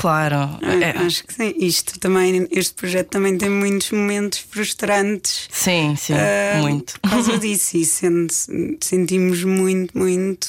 [0.02, 0.58] Claro.
[0.64, 0.98] É.
[0.98, 1.54] Acho que sim.
[1.60, 5.48] Isto também, este projeto também tem muitos momentos frustrantes.
[5.52, 7.00] Sim, sim, uh, muito.
[7.00, 8.34] Por causa disso, e sendo,
[8.82, 10.48] sentimos muito, muito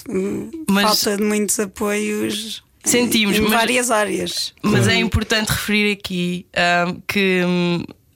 [0.71, 2.65] mas, falta de muitos apoios.
[2.83, 4.55] Sentimos, em, em várias áreas.
[4.62, 7.43] Mas é importante referir aqui uh, que.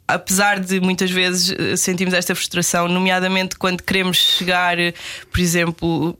[0.08, 4.76] Apesar de muitas vezes eh, sentirmos esta frustração, nomeadamente quando queremos chegar,
[5.30, 6.16] por exemplo,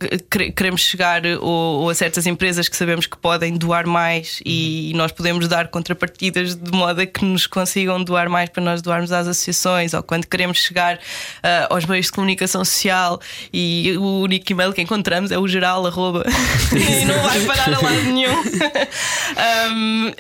[0.56, 5.12] queremos chegar ou, ou, a certas empresas que sabemos que podem doar mais e nós
[5.12, 9.28] podemos dar contrapartidas de modo a que nos consigam doar mais para nós doarmos às
[9.28, 13.20] associações, ou quando queremos chegar uh, aos meios de comunicação social
[13.52, 16.24] e o único e-mail que encontramos é o geral arroba
[16.74, 18.34] e não vai parar a lado nenhum.
[19.70, 20.12] um,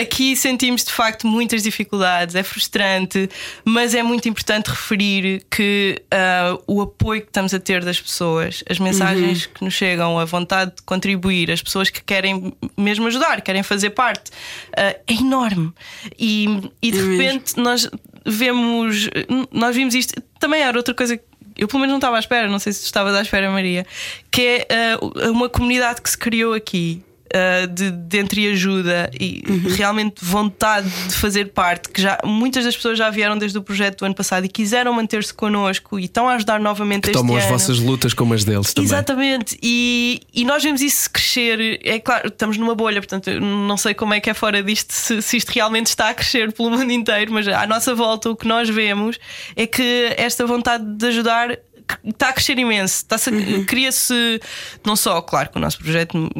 [0.00, 3.28] aqui sentimos de facto muitas dificuldades, é frustrante,
[3.64, 8.64] mas é muito importante referir que uh, o apoio que estamos a ter das pessoas,
[8.68, 9.52] as mensagens uhum.
[9.54, 13.90] que nos chegam, a vontade de contribuir, as pessoas que querem mesmo ajudar, querem fazer
[13.90, 15.72] parte, uh, é enorme.
[16.18, 16.46] E,
[16.82, 17.62] e de é repente mesmo.
[17.62, 17.90] nós
[18.26, 19.08] vemos,
[19.52, 22.48] nós vimos isto, também era outra coisa que eu pelo menos não estava à espera,
[22.48, 23.84] não sei se estavas à espera, Maria,
[24.30, 27.02] que é uh, uma comunidade que se criou aqui
[27.34, 29.74] uh, de, de entreajuda e uhum.
[29.74, 33.98] realmente vontade de fazer parte, que já muitas das pessoas já vieram desde o projeto
[33.98, 37.36] do ano passado e quiseram manter-se connosco e estão a ajudar novamente que este tomam
[37.36, 37.44] ano.
[37.44, 38.86] as vossas lutas como as deles também.
[38.86, 41.80] Exatamente, e, e nós vemos isso crescer.
[41.84, 45.22] É claro, estamos numa bolha, portanto, não sei como é que é fora disto, se,
[45.22, 48.46] se isto realmente está a crescer pelo mundo inteiro, mas à nossa volta o que
[48.46, 49.18] nós vemos
[49.56, 51.56] é que esta vontade de ajudar
[52.04, 53.04] está a crescer imenso.
[53.08, 53.64] Está uhum.
[53.64, 54.40] Cria-se,
[54.84, 56.30] não só, claro, que o nosso projeto,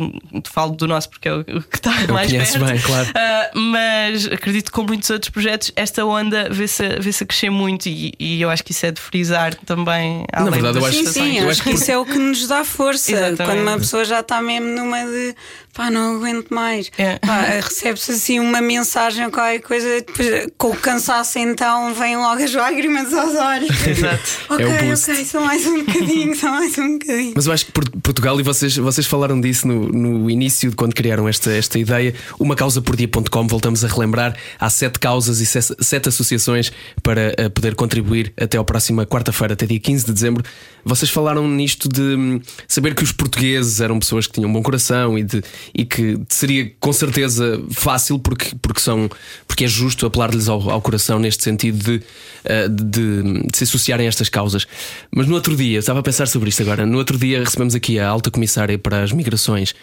[0.45, 3.09] falo do nosso porque é o que está Eu mais perto, bem, claro.
[3.09, 7.51] Uh, mas acredito que com muitos outros projetos, esta onda vê-se vê -se a crescer
[7.51, 10.25] muito e, e, eu acho que isso é de frisar também.
[10.33, 12.65] Na verdade, eu acho, sim, sim, eu acho que isso é o que nos dá
[12.65, 13.13] força.
[13.13, 13.45] Exatamente.
[13.45, 15.35] Quando uma pessoa já está mesmo numa de
[15.73, 16.91] pá, não aguento mais.
[16.99, 17.19] É.
[17.63, 22.53] Recebe-se assim uma mensagem ou qualquer coisa, depois, com o cansaço então vêm logo as
[22.53, 23.87] lágrimas aos olhos.
[23.87, 24.23] Exato.
[24.49, 27.33] ok, é ok, mais um bocadinho, só mais um bocadinho.
[27.35, 30.95] Mas eu acho que Portugal, e vocês, vocês falaram disso no, no início, de quando
[30.95, 35.47] criaram esta, esta ideia, uma causa por dia.com, voltamos a relembrar, há sete causas e
[35.47, 36.73] sete associações
[37.03, 40.45] para uh, poder contribuir até ao próxima quarta-feira, até dia 15 de dezembro.
[40.85, 44.63] Vocês falaram nisto de hum, saber que os portugueses eram pessoas que tinham um bom
[44.63, 45.43] coração e de
[45.75, 49.09] e que seria com certeza fácil porque, porque, são,
[49.47, 52.03] porque é justo apelar-lhes ao, ao, coração neste sentido de,
[52.45, 54.67] eh, de, de, se associarem a estas causas.
[55.11, 57.99] Mas no outro dia, estava a pensar sobre isto agora, no outro dia recebemos aqui
[57.99, 59.75] a alta comissária para as migrações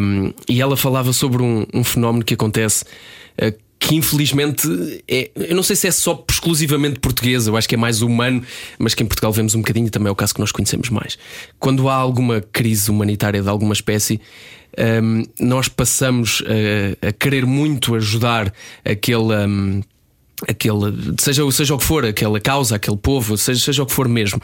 [0.00, 2.84] um, e ela falava sobre um, um fenómeno que acontece.
[3.38, 4.68] Uh, que infelizmente
[5.08, 8.40] é, eu não sei se é só exclusivamente portuguesa, eu acho que é mais humano,
[8.78, 11.18] mas que em Portugal vemos um bocadinho também é o caso que nós conhecemos mais.
[11.58, 14.20] Quando há alguma crise humanitária de alguma espécie,
[15.02, 19.34] um, nós passamos a, a, querer muito ajudar aquele.
[19.34, 19.82] Um,
[20.48, 24.08] aquele, seja, seja o que for, aquela causa, aquele povo, seja, seja o que for
[24.08, 24.40] mesmo.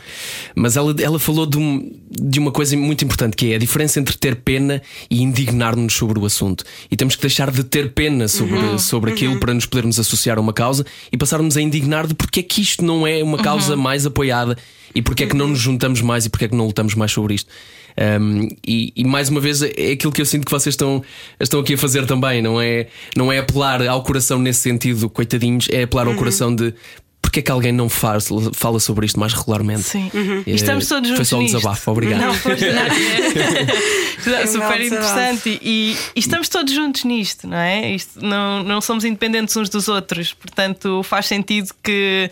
[0.54, 3.98] Mas ela, ela falou de, um, de uma coisa muito importante que é a diferença
[4.00, 6.64] entre ter pena e indignar-nos sobre o assunto.
[6.90, 9.40] E temos que deixar de ter pena sobre, uhum, sobre aquilo uhum.
[9.40, 12.60] para nos podermos associar a uma causa e passarmos a indignar de porque é que
[12.60, 13.82] isto não é uma causa uhum.
[13.82, 14.56] mais apoiada
[14.94, 17.12] e porque é que não nos juntamos mais e porque é que não lutamos mais
[17.12, 17.50] sobre isto.
[17.98, 21.02] Um, e, e, mais uma vez é aquilo que eu sinto que vocês estão,
[21.40, 25.66] estão aqui a fazer também, não é, não é apelar ao coração nesse sentido, coitadinhos,
[25.72, 26.18] é apelar ao uhum.
[26.18, 26.72] coração de
[27.20, 29.82] porque é que alguém não faz, fala sobre isto mais regularmente?
[29.82, 30.10] Sim.
[30.14, 30.42] Uhum.
[30.46, 31.16] E estamos todos juntos.
[31.16, 32.20] Foi só um desabafo, obrigado.
[32.20, 32.54] Não, foi
[34.34, 35.60] é super interessante.
[35.62, 37.90] E, e, estamos todos juntos nisto, não é?
[37.90, 42.30] Isto, não, não somos independentes uns dos outros, portanto faz sentido que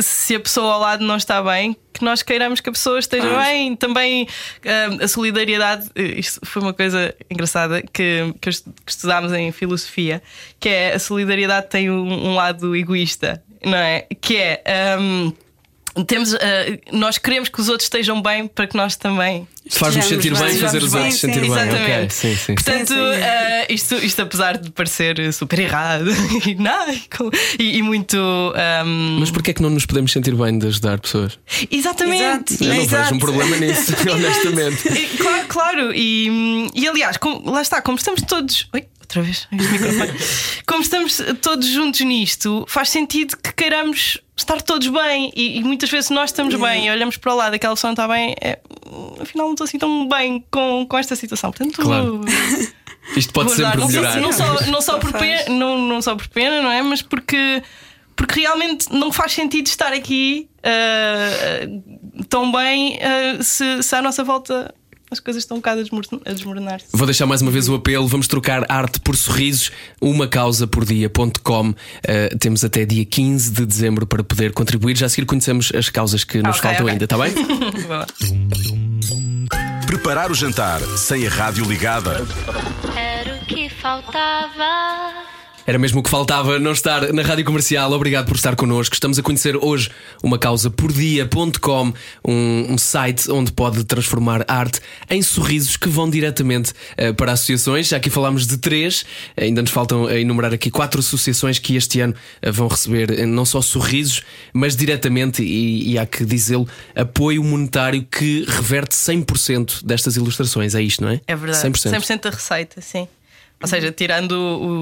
[0.00, 3.28] se a pessoa ao lado não está bem, que nós queiramos que a pessoa esteja
[3.28, 3.44] ah.
[3.44, 3.76] bem.
[3.76, 8.50] Também uh, a solidariedade, isto foi uma coisa engraçada que, que
[8.86, 10.22] estudámos em filosofia,
[10.58, 14.06] que é a solidariedade tem um, um lado egoísta, não é?
[14.20, 14.62] Que é.
[14.98, 15.32] Um,
[16.06, 16.38] temos, uh,
[16.90, 20.82] nós queremos que os outros estejam bem para que nós também Faz-nos sentir bem, fazer
[20.82, 21.50] os outros sentir bem.
[21.50, 21.82] Exatamente.
[21.82, 22.10] Okay.
[22.10, 22.54] Sim, sim.
[22.54, 26.10] Portanto, uh, isto, isto apesar de parecer super errado
[26.46, 26.90] e, não,
[27.58, 28.16] e, e muito.
[28.16, 29.18] Um...
[29.20, 31.38] Mas porquê é que não nos podemos sentir bem de ajudar pessoas?
[31.70, 32.56] Exatamente.
[32.60, 33.02] Eu não Exato.
[33.04, 35.16] vejo um problema nisso, honestamente.
[35.16, 35.92] claro, claro.
[35.94, 38.68] E, e aliás, como, lá está, como estamos todos.
[38.72, 38.84] Oi?
[39.12, 39.48] Outra vez
[40.66, 45.32] Como estamos todos juntos nisto, faz sentido que queiramos estar todos bem.
[45.36, 47.92] E, e muitas vezes nós estamos bem e olhamos para o lado, aquela pessoa não
[47.92, 48.58] está bem, é,
[49.20, 51.50] afinal não estou assim tão bem com, com esta situação.
[51.50, 52.20] Portanto, claro.
[53.16, 54.20] Isto pode sempre não melhorar.
[54.20, 56.82] Não só, não, só por pena, não, não só por pena, não é?
[56.82, 57.62] Mas porque,
[58.14, 64.22] porque realmente não faz sentido estar aqui uh, tão bem uh, se, se à nossa
[64.22, 64.72] volta
[65.12, 65.82] as coisas estão um bocado
[66.24, 66.86] a desmoronar-se.
[66.92, 69.70] Vou deixar mais uma vez o apelo: vamos trocar arte por sorrisos,
[70.00, 71.70] uma causa por dia.com.
[71.70, 71.74] Uh,
[72.38, 74.96] temos até dia 15 de dezembro para poder contribuir.
[74.96, 76.94] Já a seguir conhecemos as causas que nos okay, faltam okay.
[76.94, 77.32] ainda, está bem?
[79.86, 82.26] Preparar o jantar sem a rádio ligada.
[82.96, 85.41] Era o que faltava.
[85.64, 87.92] Era mesmo o que faltava não estar na rádio comercial.
[87.92, 88.94] Obrigado por estar connosco.
[88.94, 91.92] Estamos a conhecer hoje uma causa por dia.com,
[92.26, 97.86] um, um, site onde pode transformar arte em sorrisos que vão diretamente uh, para associações.
[97.86, 102.00] Já aqui falámos de três, ainda nos faltam a enumerar aqui quatro associações que este
[102.00, 104.22] ano uh, vão receber não só sorrisos,
[104.52, 110.74] mas diretamente, e, e há que dizê-lo, apoio monetário que reverte 100% destas ilustrações.
[110.74, 111.20] É isto, não é?
[111.24, 111.68] É verdade.
[111.68, 113.06] 100%, 100 da receita, sim.
[113.62, 114.32] Ou seja, tirando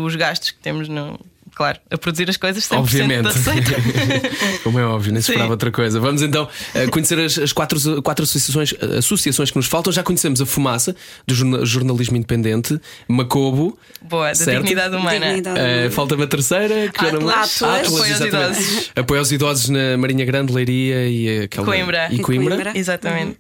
[0.05, 1.21] os gastos que temos no,
[1.61, 3.23] claro, a produzir as coisas 100% Obviamente.
[3.25, 3.70] da receita.
[4.64, 6.01] Como é óbvio, nem se esperava outra coisa.
[6.01, 9.92] Vamos então eh, conhecer as, as quatro, quatro associações, eh, associações que nos faltam.
[9.92, 10.96] Já conhecemos a Fumaça,
[11.27, 13.79] do jorna- jornalismo independente, Macobo.
[14.01, 14.62] Boa, da Certo.
[14.62, 15.27] dignidade humana.
[15.27, 15.61] Dignidade.
[15.61, 18.90] eh, Falta-me a terceira, que já não me- Atlas, Atlas, apoio aos idosos.
[18.96, 21.66] Apoio aos idosos na Marinha Grande, Leiria e aquela.
[21.66, 22.09] Coimbra.
[22.11, 22.55] E Coimbra.
[22.57, 22.73] Coimbra.
[22.79, 23.37] Exatamente.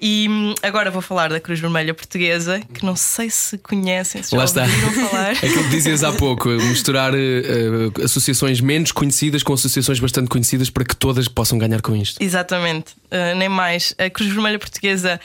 [0.00, 4.30] E hum, agora vou falar da Cruz Vermelha Portuguesa, que não sei se conhecem, se
[4.30, 4.62] já Lá está.
[4.62, 5.30] ouviram falar.
[5.36, 10.70] Aquilo que dizias há pouco, misturar eh, eh, associações menos conhecidas com associações bastante conhecidas
[10.70, 12.22] para que todas possam ganhar com isto.
[12.22, 13.94] Exatamente, Uh, nem mais.
[13.96, 15.18] A Cruz Vermelha Portuguesa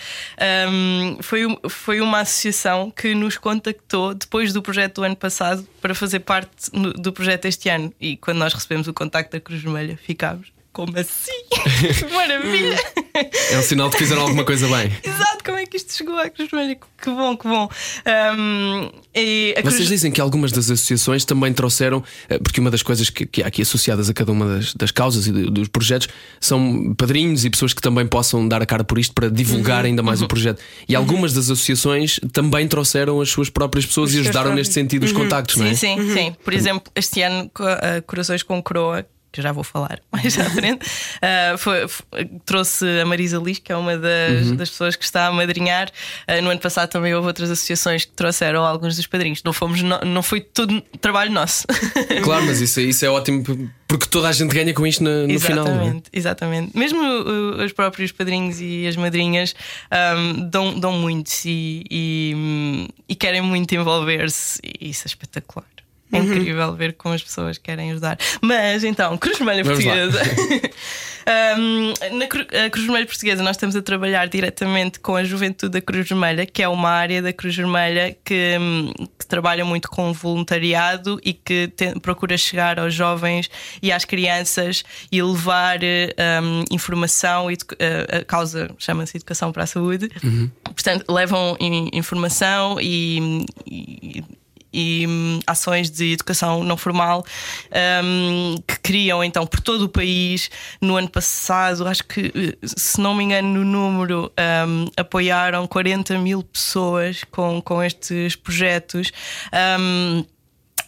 [0.69, 5.93] um, foi, foi uma associação que nos contactou depois do projeto do ano passado para
[5.93, 7.93] fazer parte no- do projeto este ano.
[8.00, 10.48] E quando nós recebemos o contacto da Cruz Vermelha, ficámos.
[10.72, 11.32] Como assim?
[12.00, 12.80] que maravilha!
[13.52, 14.91] É um sinal de que fizeram alguma coisa bem.
[15.04, 16.77] Exato, como é que isto chegou à Cruz Vermelha?
[17.01, 17.69] Que bom, que bom.
[18.08, 22.71] Um, e a Cruz- Vocês dizem que algumas das associações também trouxeram, eh, porque uma
[22.71, 25.67] das coisas que, que há aqui associadas a cada uma das, das causas e dos
[25.67, 26.08] projetos
[26.39, 30.01] são padrinhos e pessoas que também possam dar a cara por isto para divulgar ainda
[30.01, 30.62] mais o projeto.
[30.88, 34.67] E algumas das associações também trouxeram as suas próprias pessoas Os e ajudaram próprios.
[34.67, 35.73] neste sentido os contactos, não é?
[35.73, 36.36] Sim, sim, sim.
[36.43, 37.51] Por exemplo, este ano,
[38.08, 40.86] Corações com Coroa, que eu já vou falar mais à frente,
[41.22, 44.56] ah, foi- foi- trouxe a Marisa Lis, que é uma das, Uhum.
[44.56, 45.89] das pessoas que está a madrinhar.
[46.28, 49.41] Ah, no ano passado também houve outras associações que trouxeram alguns dos padrinhos.
[49.43, 51.65] Não, fomos no- não foi tudo trabalho nosso.
[52.24, 53.43] Claro, mas isso, isso é ótimo
[53.88, 55.65] porque toda a gente ganha com isto na- no final.
[55.65, 55.76] não é?
[55.76, 56.78] Exatamente, exatamente.
[56.78, 59.54] Mesmo uh, os próprios padrinhos e as madrinhas
[60.17, 65.65] um, dão, dão muito e, e, hum, e querem muito envolver-se, e isso é espetacular.
[66.13, 66.23] É Uhum.
[66.26, 68.17] incrível ver como as pessoas querem ajudar.
[68.41, 69.84] Mas então, Cruz Vermelha Vamos.
[69.84, 70.21] Portuguesa.
[71.26, 75.71] Um, na Cru- a Cruz Vermelha Portuguesa, nós estamos a trabalhar diretamente com a juventude
[75.71, 79.89] da Cruz Vermelha, que é uma área da Cruz Vermelha que, hum, que trabalha muito
[79.89, 83.49] com voluntariado e que te- procura chegar aos jovens
[83.82, 87.49] e às crianças e levar hum, informação.
[87.49, 87.56] E
[88.19, 90.10] a causa chama-se Educação para a Saúde.
[90.65, 94.23] Portanto, levam in- informação e- e
[94.73, 97.23] e hum, ações de educação não formal
[98.03, 100.49] hum, que criam então por todo o país.
[100.81, 104.31] No ano passado, acho que, se não me engano, no número
[104.67, 109.12] hum, apoiaram 40 mil pessoas com, com estes projetos.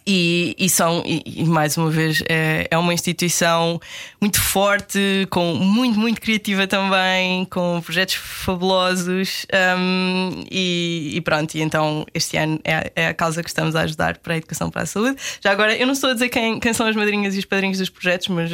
[0.06, 3.80] E, e são, e, e mais uma vez, é, é uma instituição
[4.20, 9.46] muito forte, com muito, muito criativa também, com projetos fabulosos.
[9.76, 13.80] um, e, e pronto, e então este ano é, é a causa que estamos a
[13.80, 15.16] ajudar para a educação para a saúde.
[15.40, 17.78] Já agora, eu não estou a dizer quem, quem são as madrinhas e os padrinhos
[17.78, 18.50] dos projetos, mas.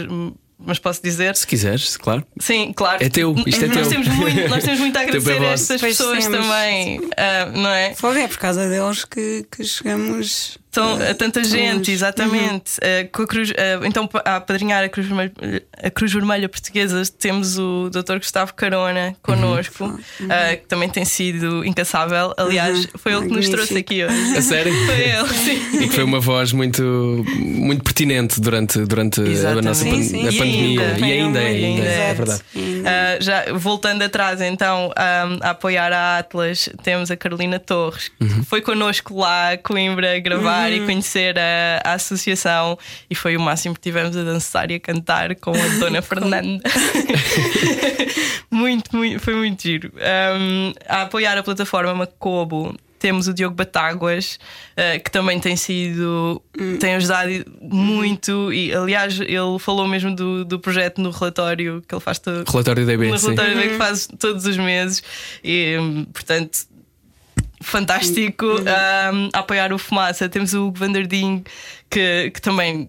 [0.65, 2.25] Mas posso dizer, Se quiseres, claro.
[2.39, 3.03] sim, claro.
[3.03, 3.89] É teu, isto é nós teu.
[3.89, 6.39] Temos muito, nós temos muito a agradecer a estas Pois pessoas temos.
[6.39, 7.95] também, ah, não é?
[7.97, 10.62] Fogo é por causa deles que, que chegamos.
[10.81, 11.51] Eh, a tanta longe.
[11.51, 12.73] gente, exatamente.
[12.81, 15.33] Eh, com a cruz, eh, então, a apadrinhar a Cruz, Vermelha,
[15.83, 18.17] a Cruz Vermelha Portuguesa, temos o Dr.
[18.19, 22.33] Gustavo Carona connosco, eh, que também tem sido incansável.
[22.37, 22.91] Aliás, Uhum.
[22.97, 24.15] foi ele que nos trouxe aqui hoje.
[24.37, 24.73] A sério?
[24.87, 25.79] Foi ele, sim.
[25.83, 26.83] E que foi uma voz muito,
[27.39, 30.27] muito pertinente durante, durante a nossa Sim, sim.
[30.27, 30.81] a E pandemia.
[30.95, 31.07] ainda.
[31.07, 32.43] E ainda é, Foi ainda é, é verdade.
[32.57, 32.91] Ainda.
[32.91, 38.45] Ah, já voltando atrás, então, ah, a apoiar a Atlas, temos a Carolina Torres, que
[38.47, 39.57] foi connosco lá a
[40.69, 42.79] Gravar e conhecer a, a associação,
[43.11, 46.63] e foi o máximo que tivemos a dançar e a cantar com a Dona Fernanda.
[48.51, 49.93] muito, muito, foi muito giro.
[49.97, 52.75] Um, a apoiar a plataforma Macobo.
[52.99, 54.39] Temos o Diogo Batáguas,
[54.77, 56.41] ah, que também tem sido,
[56.79, 62.01] tem ajudado muito, e aliás, ele falou mesmo do, do projeto no relatório que ele
[62.01, 63.27] faz todo, Relatório da no EB, sim.
[63.27, 65.03] relatório que faz todos os meses
[65.43, 66.61] e hum, portanto
[67.63, 70.29] fantástico um, a apoiar o Fumaça.
[70.29, 71.45] Temos o Hugo Vanderding
[71.91, 72.89] que, que também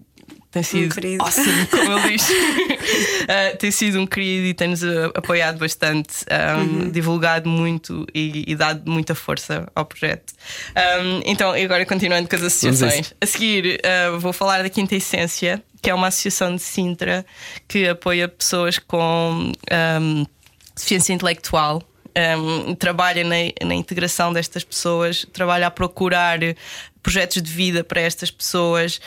[0.51, 1.23] tem sido querido.
[1.23, 2.27] awesome, como ele diz.
[3.23, 6.25] Uh, tem sido um querido e tem-nos uh, apoiado bastante
[6.59, 10.33] um, divulgado muito e, e dado muita força ao projeto.
[10.75, 13.13] Um, então e agora continuando com as associações.
[13.21, 17.25] a seguir uh, vou falar da Quinta Essência que é uma associação de Sintra
[17.67, 19.51] que apoia pessoas com
[20.01, 20.25] um,
[20.75, 21.83] deficiência intelectual.
[22.15, 26.39] Um, trabalha na, na integração destas pessoas, trabalha a procurar
[27.03, 29.01] projetos de vida para estas pessoas.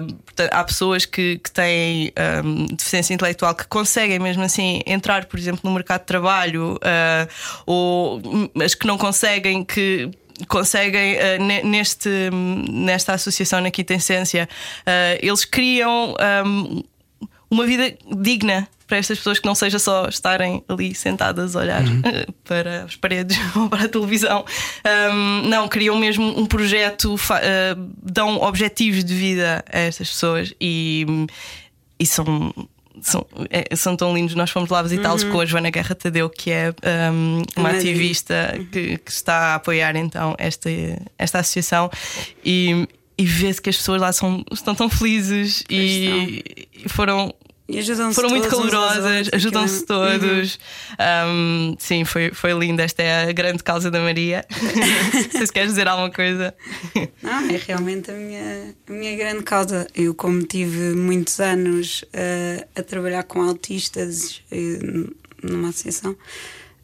[0.00, 2.12] Um, portanto, há pessoas que, que têm
[2.44, 7.28] um, deficiência intelectual que conseguem mesmo assim entrar, por exemplo, no mercado de trabalho, uh,
[7.66, 10.10] ou mas que não conseguem que
[10.48, 12.08] conseguem uh, ne- neste,
[12.70, 14.48] nesta associação na Quinta Essência,
[14.80, 16.14] uh, eles criam
[16.44, 16.82] um,
[17.50, 21.82] uma vida digna para estas pessoas que não seja só estarem ali sentadas a olhar
[21.82, 22.02] Uhum.
[22.04, 24.44] eh, para as paredes ou para a televisão.
[25.12, 31.06] Um, não, criam mesmo um projeto, eh, dão objetivos de vida a estas pessoas e,
[31.98, 32.52] e são.
[33.02, 34.36] São, é, são tão lindos.
[34.36, 36.72] Nós fomos lá visitá-los com a Joana Guerra Tadeu, que é
[37.12, 40.70] um, uma ativista que, que está a apoiar então esta,
[41.18, 41.90] esta associação
[42.44, 47.34] e, e vê-se que as pessoas lá são, estão tão felizes e, e foram
[47.66, 50.58] E ajudam-se foram muito calorosas, ajudam-se é- todos.
[51.26, 52.82] Um, sim, foi, foi lindo.
[52.82, 54.44] Esta é a grande causa da Maria.
[55.32, 56.54] Se queres dizer alguma coisa.
[57.22, 59.86] Não, é realmente a minha, a minha grande causa.
[59.94, 64.78] Eu, como tive muitos anos eh, a trabalhar com autistas eh,
[65.42, 66.14] numa associação,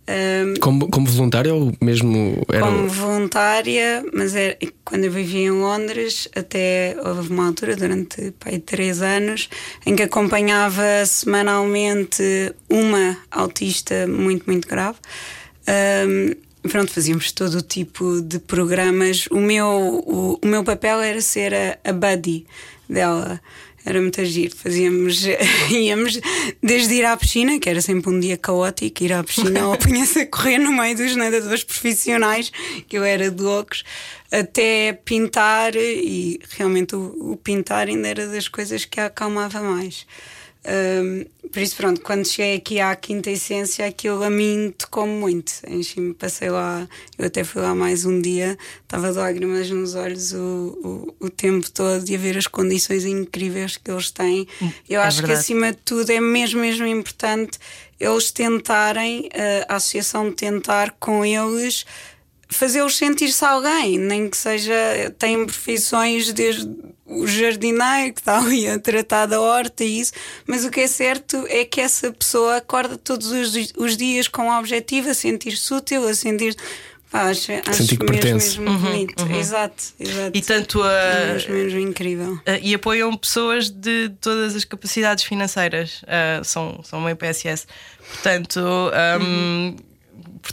[0.06, 2.66] eh, Como, como voluntário ou mesmo era.
[2.66, 8.58] como voluntária, mas era, quando eu vivia em Londres, até houve uma altura, durante pai,
[8.58, 9.48] três anos,
[9.86, 12.22] em que acompanhava semanalmente
[12.68, 14.98] uma autista muito, muito grave.
[15.66, 16.34] Ahm,
[16.68, 19.26] pronto, fazíamos todo o tipo de programas.
[19.30, 22.46] O meu, o, o meu papel era ser a, a buddy
[22.88, 23.40] dela.
[23.84, 24.54] Era muito giro.
[24.54, 25.24] Fazíamos,
[25.70, 26.20] íamos
[26.62, 30.20] desde ir à piscina, que era sempre um dia caótico, ir à piscina ou punha-se
[30.20, 32.52] a correr no meio dos nadadores profissionais,
[32.86, 33.84] que eu era de loucos,
[34.30, 40.06] até pintar, e realmente o, o pintar ainda era das coisas que a acalmava mais.
[40.66, 45.52] Hum, por isso, pronto, quando cheguei aqui à Quinta Essência, aquilo a mim tocou muito.
[45.66, 46.86] Enchi-me, passei lá,
[47.18, 51.30] eu até fui lá mais um dia, estava de lágrimas nos olhos o, o, o
[51.30, 54.46] tempo todo e a ver as condições incríveis que eles têm.
[54.88, 55.40] Eu é acho que verdade.
[55.40, 57.58] acima de tudo é mesmo, mesmo importante
[58.00, 61.84] eles tentarem, eh, a associação tentar com eles
[62.50, 64.72] fazê-los sentir-se alguém, nem que seja,
[65.18, 66.68] têm profissões desde
[67.06, 70.12] o jardineiro que está ali a tratar da horta e isso,
[70.46, 74.48] mas o que é certo é que essa pessoa acorda todos os, os dias com
[74.48, 76.54] o objetivo a sentir-se útil, a sentir.
[77.10, 78.60] Pá, acho, acho Sentir que mesmo, pertence.
[78.60, 79.26] mesmo bonito.
[79.32, 80.30] Exato, exato.
[80.32, 81.32] E tanto É a.
[81.32, 82.34] mesmo, mesmo incrível.
[82.34, 86.02] Uh, e apoiam pessoas de todas as capacidades financeiras.
[86.02, 87.66] Uh, são, são uma PSS.
[88.08, 88.60] Portanto,
[89.20, 89.74] um,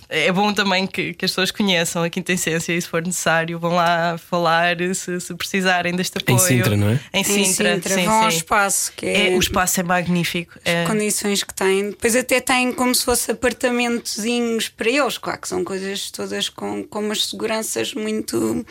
[0.10, 3.60] é bom também que, que as pessoas conheçam a Quinta Essência e, se for necessário,
[3.60, 6.40] vão lá falar se, se precisarem deste Em apoio.
[6.40, 7.00] Sintra, não é?
[7.14, 8.38] Em Em Sintra, Sintra, sim, vão ao sim.
[8.38, 10.60] espaço, que É, é, o espaço é magnífico.
[10.64, 11.90] É, condições que têm.
[11.90, 15.18] Depois até têm como se fosse apartamentozinhos para eles.
[15.18, 18.66] Claro que são coisas todas com, com umas seguranças muito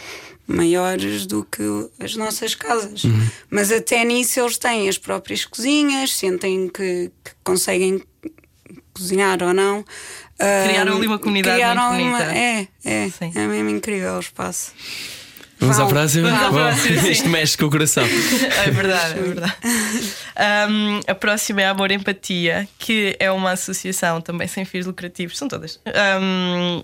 [0.47, 1.63] maiores do que
[1.99, 3.03] as nossas casas.
[3.51, 8.03] Mas até nisso eles têm as próprias cozinhas, sentem que, que conseguem
[8.97, 9.85] cozinhar ou não.
[10.39, 12.35] Criaram ali uma comunidade criaram muito uma- bonita.
[12.39, 13.33] É, é, Sim.
[13.35, 14.73] é mesmo incrível o espaço.
[15.59, 15.89] Vamos à Vão.
[15.89, 16.29] próxima?
[16.31, 17.11] Vamos à próxima, sim.
[17.11, 18.05] Isto mexe com o coração.
[18.67, 19.57] É verdade, é verdade.
[20.71, 25.49] Um, a próxima é Amor Empatia, que é uma associação também sem fins lucrativos, são
[25.49, 25.81] todas,
[26.21, 26.83] um,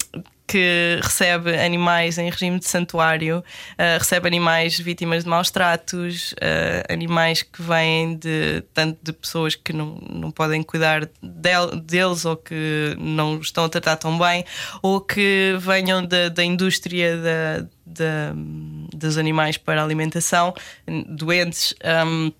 [0.52, 6.92] que recebe animais em regime de santuário, uh, recebe animais vítimas de maus tratos, uh,
[6.92, 12.36] animais que vêm de tanto de pessoas que não, não podem cuidar del- deles ou
[12.36, 14.44] que não estão a tratar tão bem,
[14.82, 18.34] ou que venham da, da indústria da, da-
[18.94, 20.52] dos animais para alimentação,
[21.08, 21.74] doentes.
[22.06, 22.30] um,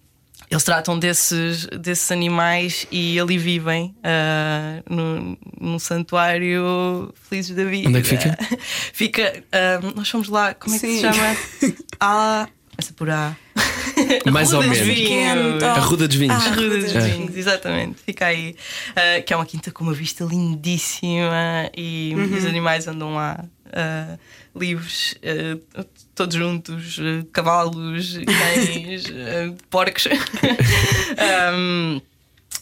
[0.53, 7.89] eles tratam desses, desses animais e ali vivem ah, no, num santuário felizes da vida.
[7.89, 8.39] Onde é que fica?
[8.93, 9.45] Fica.
[9.51, 11.01] ah, nós fomos lá, como é que se Sim.
[11.01, 11.37] chama?
[11.99, 12.49] A.
[12.77, 13.37] Essa por A.
[14.33, 14.79] Mais ou menos.
[14.79, 15.63] Vinhos.
[15.63, 16.35] A Ruda dos Vinhos.
[16.43, 17.01] Ah, A Ruda dos É.
[17.01, 17.97] Vinhos, exatamente.
[18.05, 18.55] Fica aí.
[18.97, 22.37] Ah, que é uma quinta com uma vista lindíssima e Uhum.
[22.37, 24.19] os animais andam lá ah,
[24.55, 25.85] livres, ah,
[26.15, 30.05] todos juntos, ah, cavalos, cães, ah, porcos.
[31.55, 32.01] Um,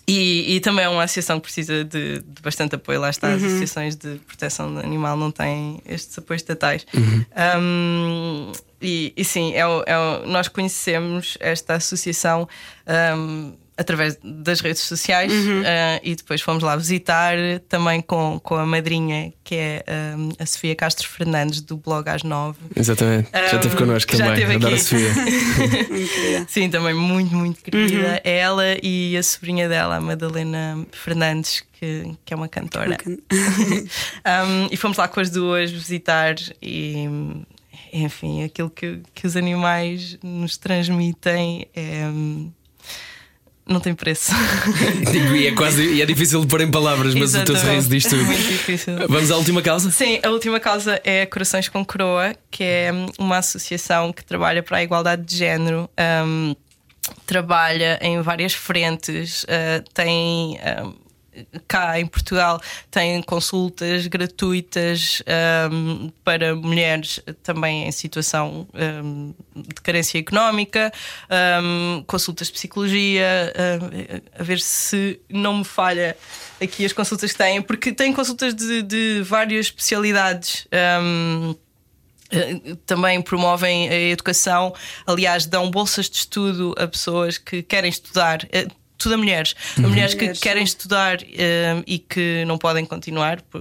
[0.06, 3.00] e, e também é uma associação que precisa de, de bastante apoio.
[3.00, 6.84] Lá está, as associações de proteção do animal não têm estes apoios estatais.
[7.58, 8.50] Um,
[8.82, 12.48] e, e sim, é o- é o- nós conhecemos esta associação
[13.16, 17.34] um, através das redes sociais uh, e depois fomos lá visitar
[17.66, 19.84] também com, com a madrinha, que é
[20.16, 22.58] um, a Sofia Castro Fernandes, do blog às nove.
[22.76, 23.30] Exatamente.
[23.32, 24.34] Já esteve Um, connosco já também.
[24.34, 24.84] esteve Adoro a aqui.
[24.84, 26.44] Sofia.
[26.48, 28.20] Sim, também muito, muito querida.
[28.22, 32.98] É ela e a sobrinha dela, a Madalena Fernandes, que, que é uma cantora.
[33.08, 37.08] Um, e fomos lá com as duas visitar e.
[37.92, 42.04] Enfim, aquilo que, que os animais nos transmitem é.
[43.70, 44.32] Não tem preço.
[45.32, 48.04] E é quase e é difícil de pôr em palavras, mas o teu sorriso diz
[48.04, 48.24] tudo.
[48.24, 48.94] Muito difícil.
[49.08, 49.90] Vamos à última causa?
[49.90, 54.78] Sim, a última causa é Corações com Coroa, que é uma associação que trabalha para
[54.78, 55.88] a igualdade de género.
[56.26, 56.54] Um,
[57.24, 60.58] trabalha em várias frentes, uh, tem.
[60.58, 60.99] Uh,
[61.68, 62.60] cá em Portugal
[62.90, 65.22] tem consultas gratuitas
[65.70, 70.92] um, para mulheres também em situação um, de carência económica,
[71.62, 73.52] um, consultas de psicologia,
[74.38, 76.16] a ver se não me falha
[76.60, 80.66] aqui as consultas que têm, porque tem consultas de, de várias especialidades.
[82.86, 84.72] Também promovem a educação,
[85.04, 88.46] aliás, dão bolsas de estudo a pessoas que querem estudar
[89.00, 89.54] tudo a mulheres.
[89.78, 89.86] Uhum.
[89.86, 93.60] A mulheres que querem estudar uh, e que não podem continuar por,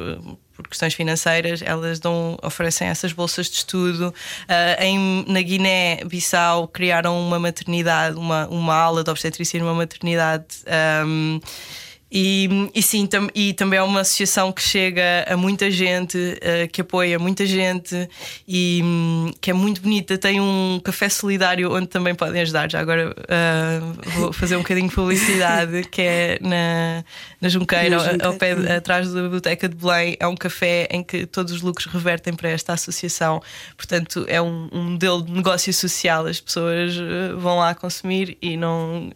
[0.53, 4.13] por questões financeiras, elas dão, oferecem essas bolsas de estudo.
[4.43, 10.45] Uh, em, na Guiné-Bissau criaram uma maternidade, uma, uma aula de obstetrícia numa maternidade.
[11.05, 11.41] Um, ehm,
[12.11, 16.67] e, e sim, tam, e também é uma associação que chega a muita gente, uh,
[16.71, 18.09] que apoia muita gente
[18.47, 20.17] e um, que é muito bonita.
[20.17, 22.69] Tem um café solidário onde também podem ajudar.
[22.69, 27.03] Já agora uh, vou fazer um bocadinho de publicidade, que é na,
[27.39, 30.17] na Junqueira, na ao pé, atrás da Biblioteca de Belém.
[30.19, 33.39] É um café em que todos os lucros revertem para esta associação.
[33.77, 36.25] Portanto, é um, um modelo de negócio social.
[36.25, 39.11] As pessoas uh, vão lá consumir e não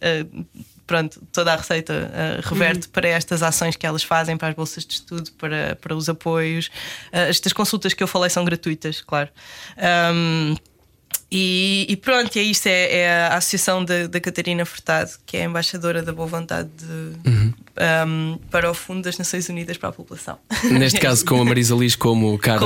[0.86, 2.92] pronto, toda a receita uh, reverte uhum.
[2.92, 6.66] para estas ações que elas fazem, para as bolsas de estudo, para, para os apoios.
[7.12, 9.28] Uh, estas consultas que eu falei são gratuitas, claro.
[10.12, 10.54] Um,
[11.36, 15.44] e, e, pronto, é isto: é, é a associação da Catarina Furtado, que é a
[15.46, 17.52] embaixadora da boa vontade de, uhum
[18.06, 20.38] um, para o Fundo das Nações Unidas para a População.
[20.64, 22.60] Neste caso, com a Marisa Liz como cara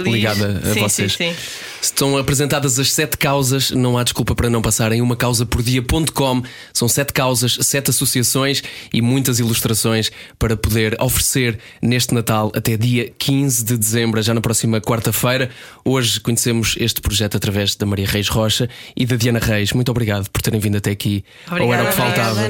[0.00, 1.12] ligada a sim, vocês.
[1.12, 1.36] Sim, sim.
[1.80, 6.42] Estão apresentadas as sete causas, não há desculpa para não passarem uma causa por dia.com.
[6.72, 13.12] São sete causas, sete associações e muitas ilustrações para poder oferecer neste Natal até dia
[13.18, 15.50] 15 de dezembro, já na próxima quarta-feira.
[15.84, 19.72] Hoje conhecemos este projeto através da Maria Reis Rocha e da Diana Reis.
[19.72, 21.24] Muito obrigado por terem vindo até aqui.
[21.46, 22.40] Obrigada, Ou era o que faltava.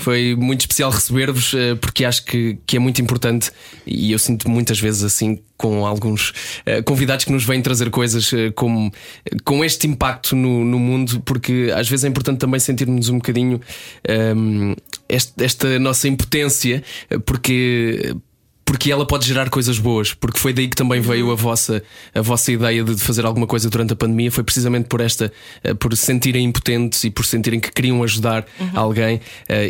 [0.00, 3.50] Foi muito especial receber-vos eh, porque acho que, que é muito importante
[3.86, 8.32] e eu sinto muitas vezes assim com alguns uh, convidados que nos vêm trazer coisas
[8.32, 8.90] uh, como,
[9.44, 13.60] com este impacto no, no, mundo, porque às vezes é importante também sentirmos um bocadinho
[14.08, 14.74] um, ehm,
[15.08, 16.82] este, esta nossa impotência,
[17.24, 18.12] porque
[18.72, 21.82] porque ela pode gerar coisas boas, porque foi daí que também veio a vossa,
[22.14, 25.30] a vossa ideia de fazer alguma coisa durante a pandemia, foi precisamente por esta,
[25.78, 28.70] por se sentirem impotentes e por sentirem que queriam ajudar uhum.
[28.72, 29.20] alguém,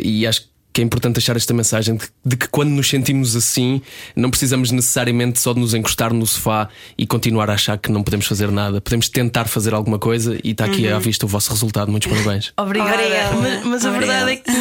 [0.01, 3.35] e acho que que é importante deixar esta mensagem de, de, que quando nos sentimos
[3.35, 3.79] assim,
[4.15, 6.67] não precisamos necessariamente só de nos encostar no sofá
[6.97, 8.81] e continuar a achar que não podemos fazer nada.
[8.81, 10.95] Podemos tentar fazer alguma coisa e está aqui uhum.
[10.95, 11.91] à vista o vosso resultado.
[11.91, 12.51] Muitos parabéns.
[12.57, 12.93] Obrigada.
[12.93, 13.35] Obrigada.
[13.35, 14.51] Mas, mas a verdade é que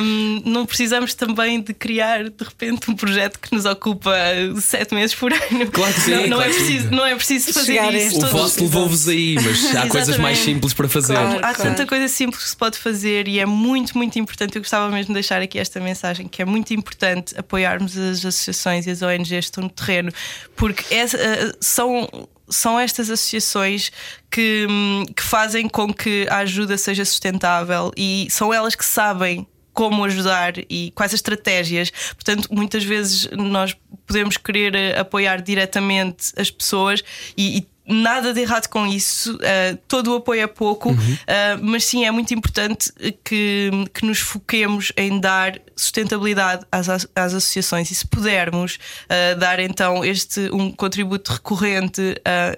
[0.00, 4.12] um, não precisamos também de criar de repente um projeto que nos ocupa
[4.60, 5.70] sete meses por ano.
[5.70, 6.10] Claro que sim.
[6.10, 8.18] Não, não claro é, preciso, não é preciso fazer Chegar isso.
[8.18, 11.14] O vosso levou-vos aí, mas há coisas mais simples para fazer.
[11.14, 11.56] Claro, há claro.
[11.56, 14.56] tanta coisa simples que se pode fazer e é muito, muito importante.
[14.56, 18.86] Eu gostava mesmo de deixar aqui esta mensagem que é muito importante apoiarmos as associações
[18.86, 20.12] e as ONGs que estão no terreno,
[20.56, 22.08] porque uh, são
[22.48, 23.92] são estas associações
[24.28, 29.46] que, hum, que fazem com que a ajuda seja sustentável e são elas que sabem
[29.72, 31.90] como ajudar e quais as estratégias.
[31.90, 37.04] Portanto, muitas vezes nós podemos querer eh, apoiar diretamente as pessoas
[37.36, 40.96] e, e nada de errado com isso, uh, todo o apoio é pouco, uhum.
[40.96, 42.92] uh, mas sim é muito importante
[43.24, 49.58] que, que nos foquemos em dar sustentabilidade às, às associações e se pudermos uh, dar
[49.60, 52.00] então este um contributo recorrente,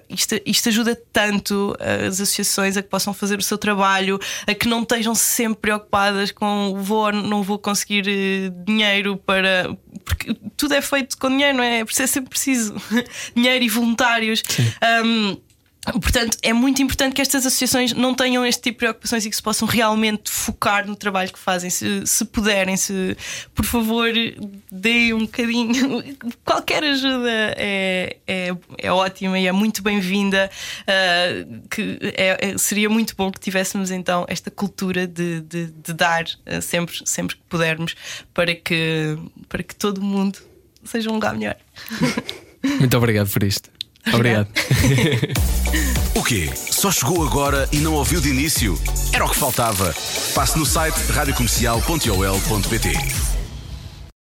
[0.09, 4.67] isto, isto ajuda tanto as associações a que possam fazer o seu trabalho, a que
[4.67, 8.03] não estejam sempre preocupadas com vou não vou conseguir
[8.65, 9.75] dinheiro para.
[10.05, 11.79] Porque tudo é feito com dinheiro, não é?
[11.79, 12.75] É, é sempre preciso
[13.35, 14.43] dinheiro e voluntários.
[15.03, 15.22] Um,
[15.91, 19.35] Portanto, é muito importante que estas associações não tenham este tipo de preocupações e que
[19.35, 21.69] se possam realmente focar no trabalho que fazem.
[21.69, 23.17] Se, se puderem, se
[23.53, 24.07] por favor
[24.71, 26.01] deem um bocadinho.
[26.45, 30.49] Qualquer ajuda é, é, é ótima e é muito bem-vinda.
[30.83, 35.93] Uh, que é, é, seria muito bom que tivéssemos então esta cultura de, de, de
[35.93, 37.93] dar uh, sempre, sempre que pudermos
[38.33, 39.17] para que,
[39.49, 40.39] para que todo mundo
[40.85, 41.57] seja um lugar melhor.
[42.79, 43.69] Muito obrigado por isto.
[44.11, 44.47] Obrigado.
[46.15, 46.49] o quê?
[46.55, 48.79] Só chegou agora e não ouviu de início?
[49.13, 49.93] Era o que faltava.
[50.33, 53.32] Passe no site radiocomercial.ol.pt.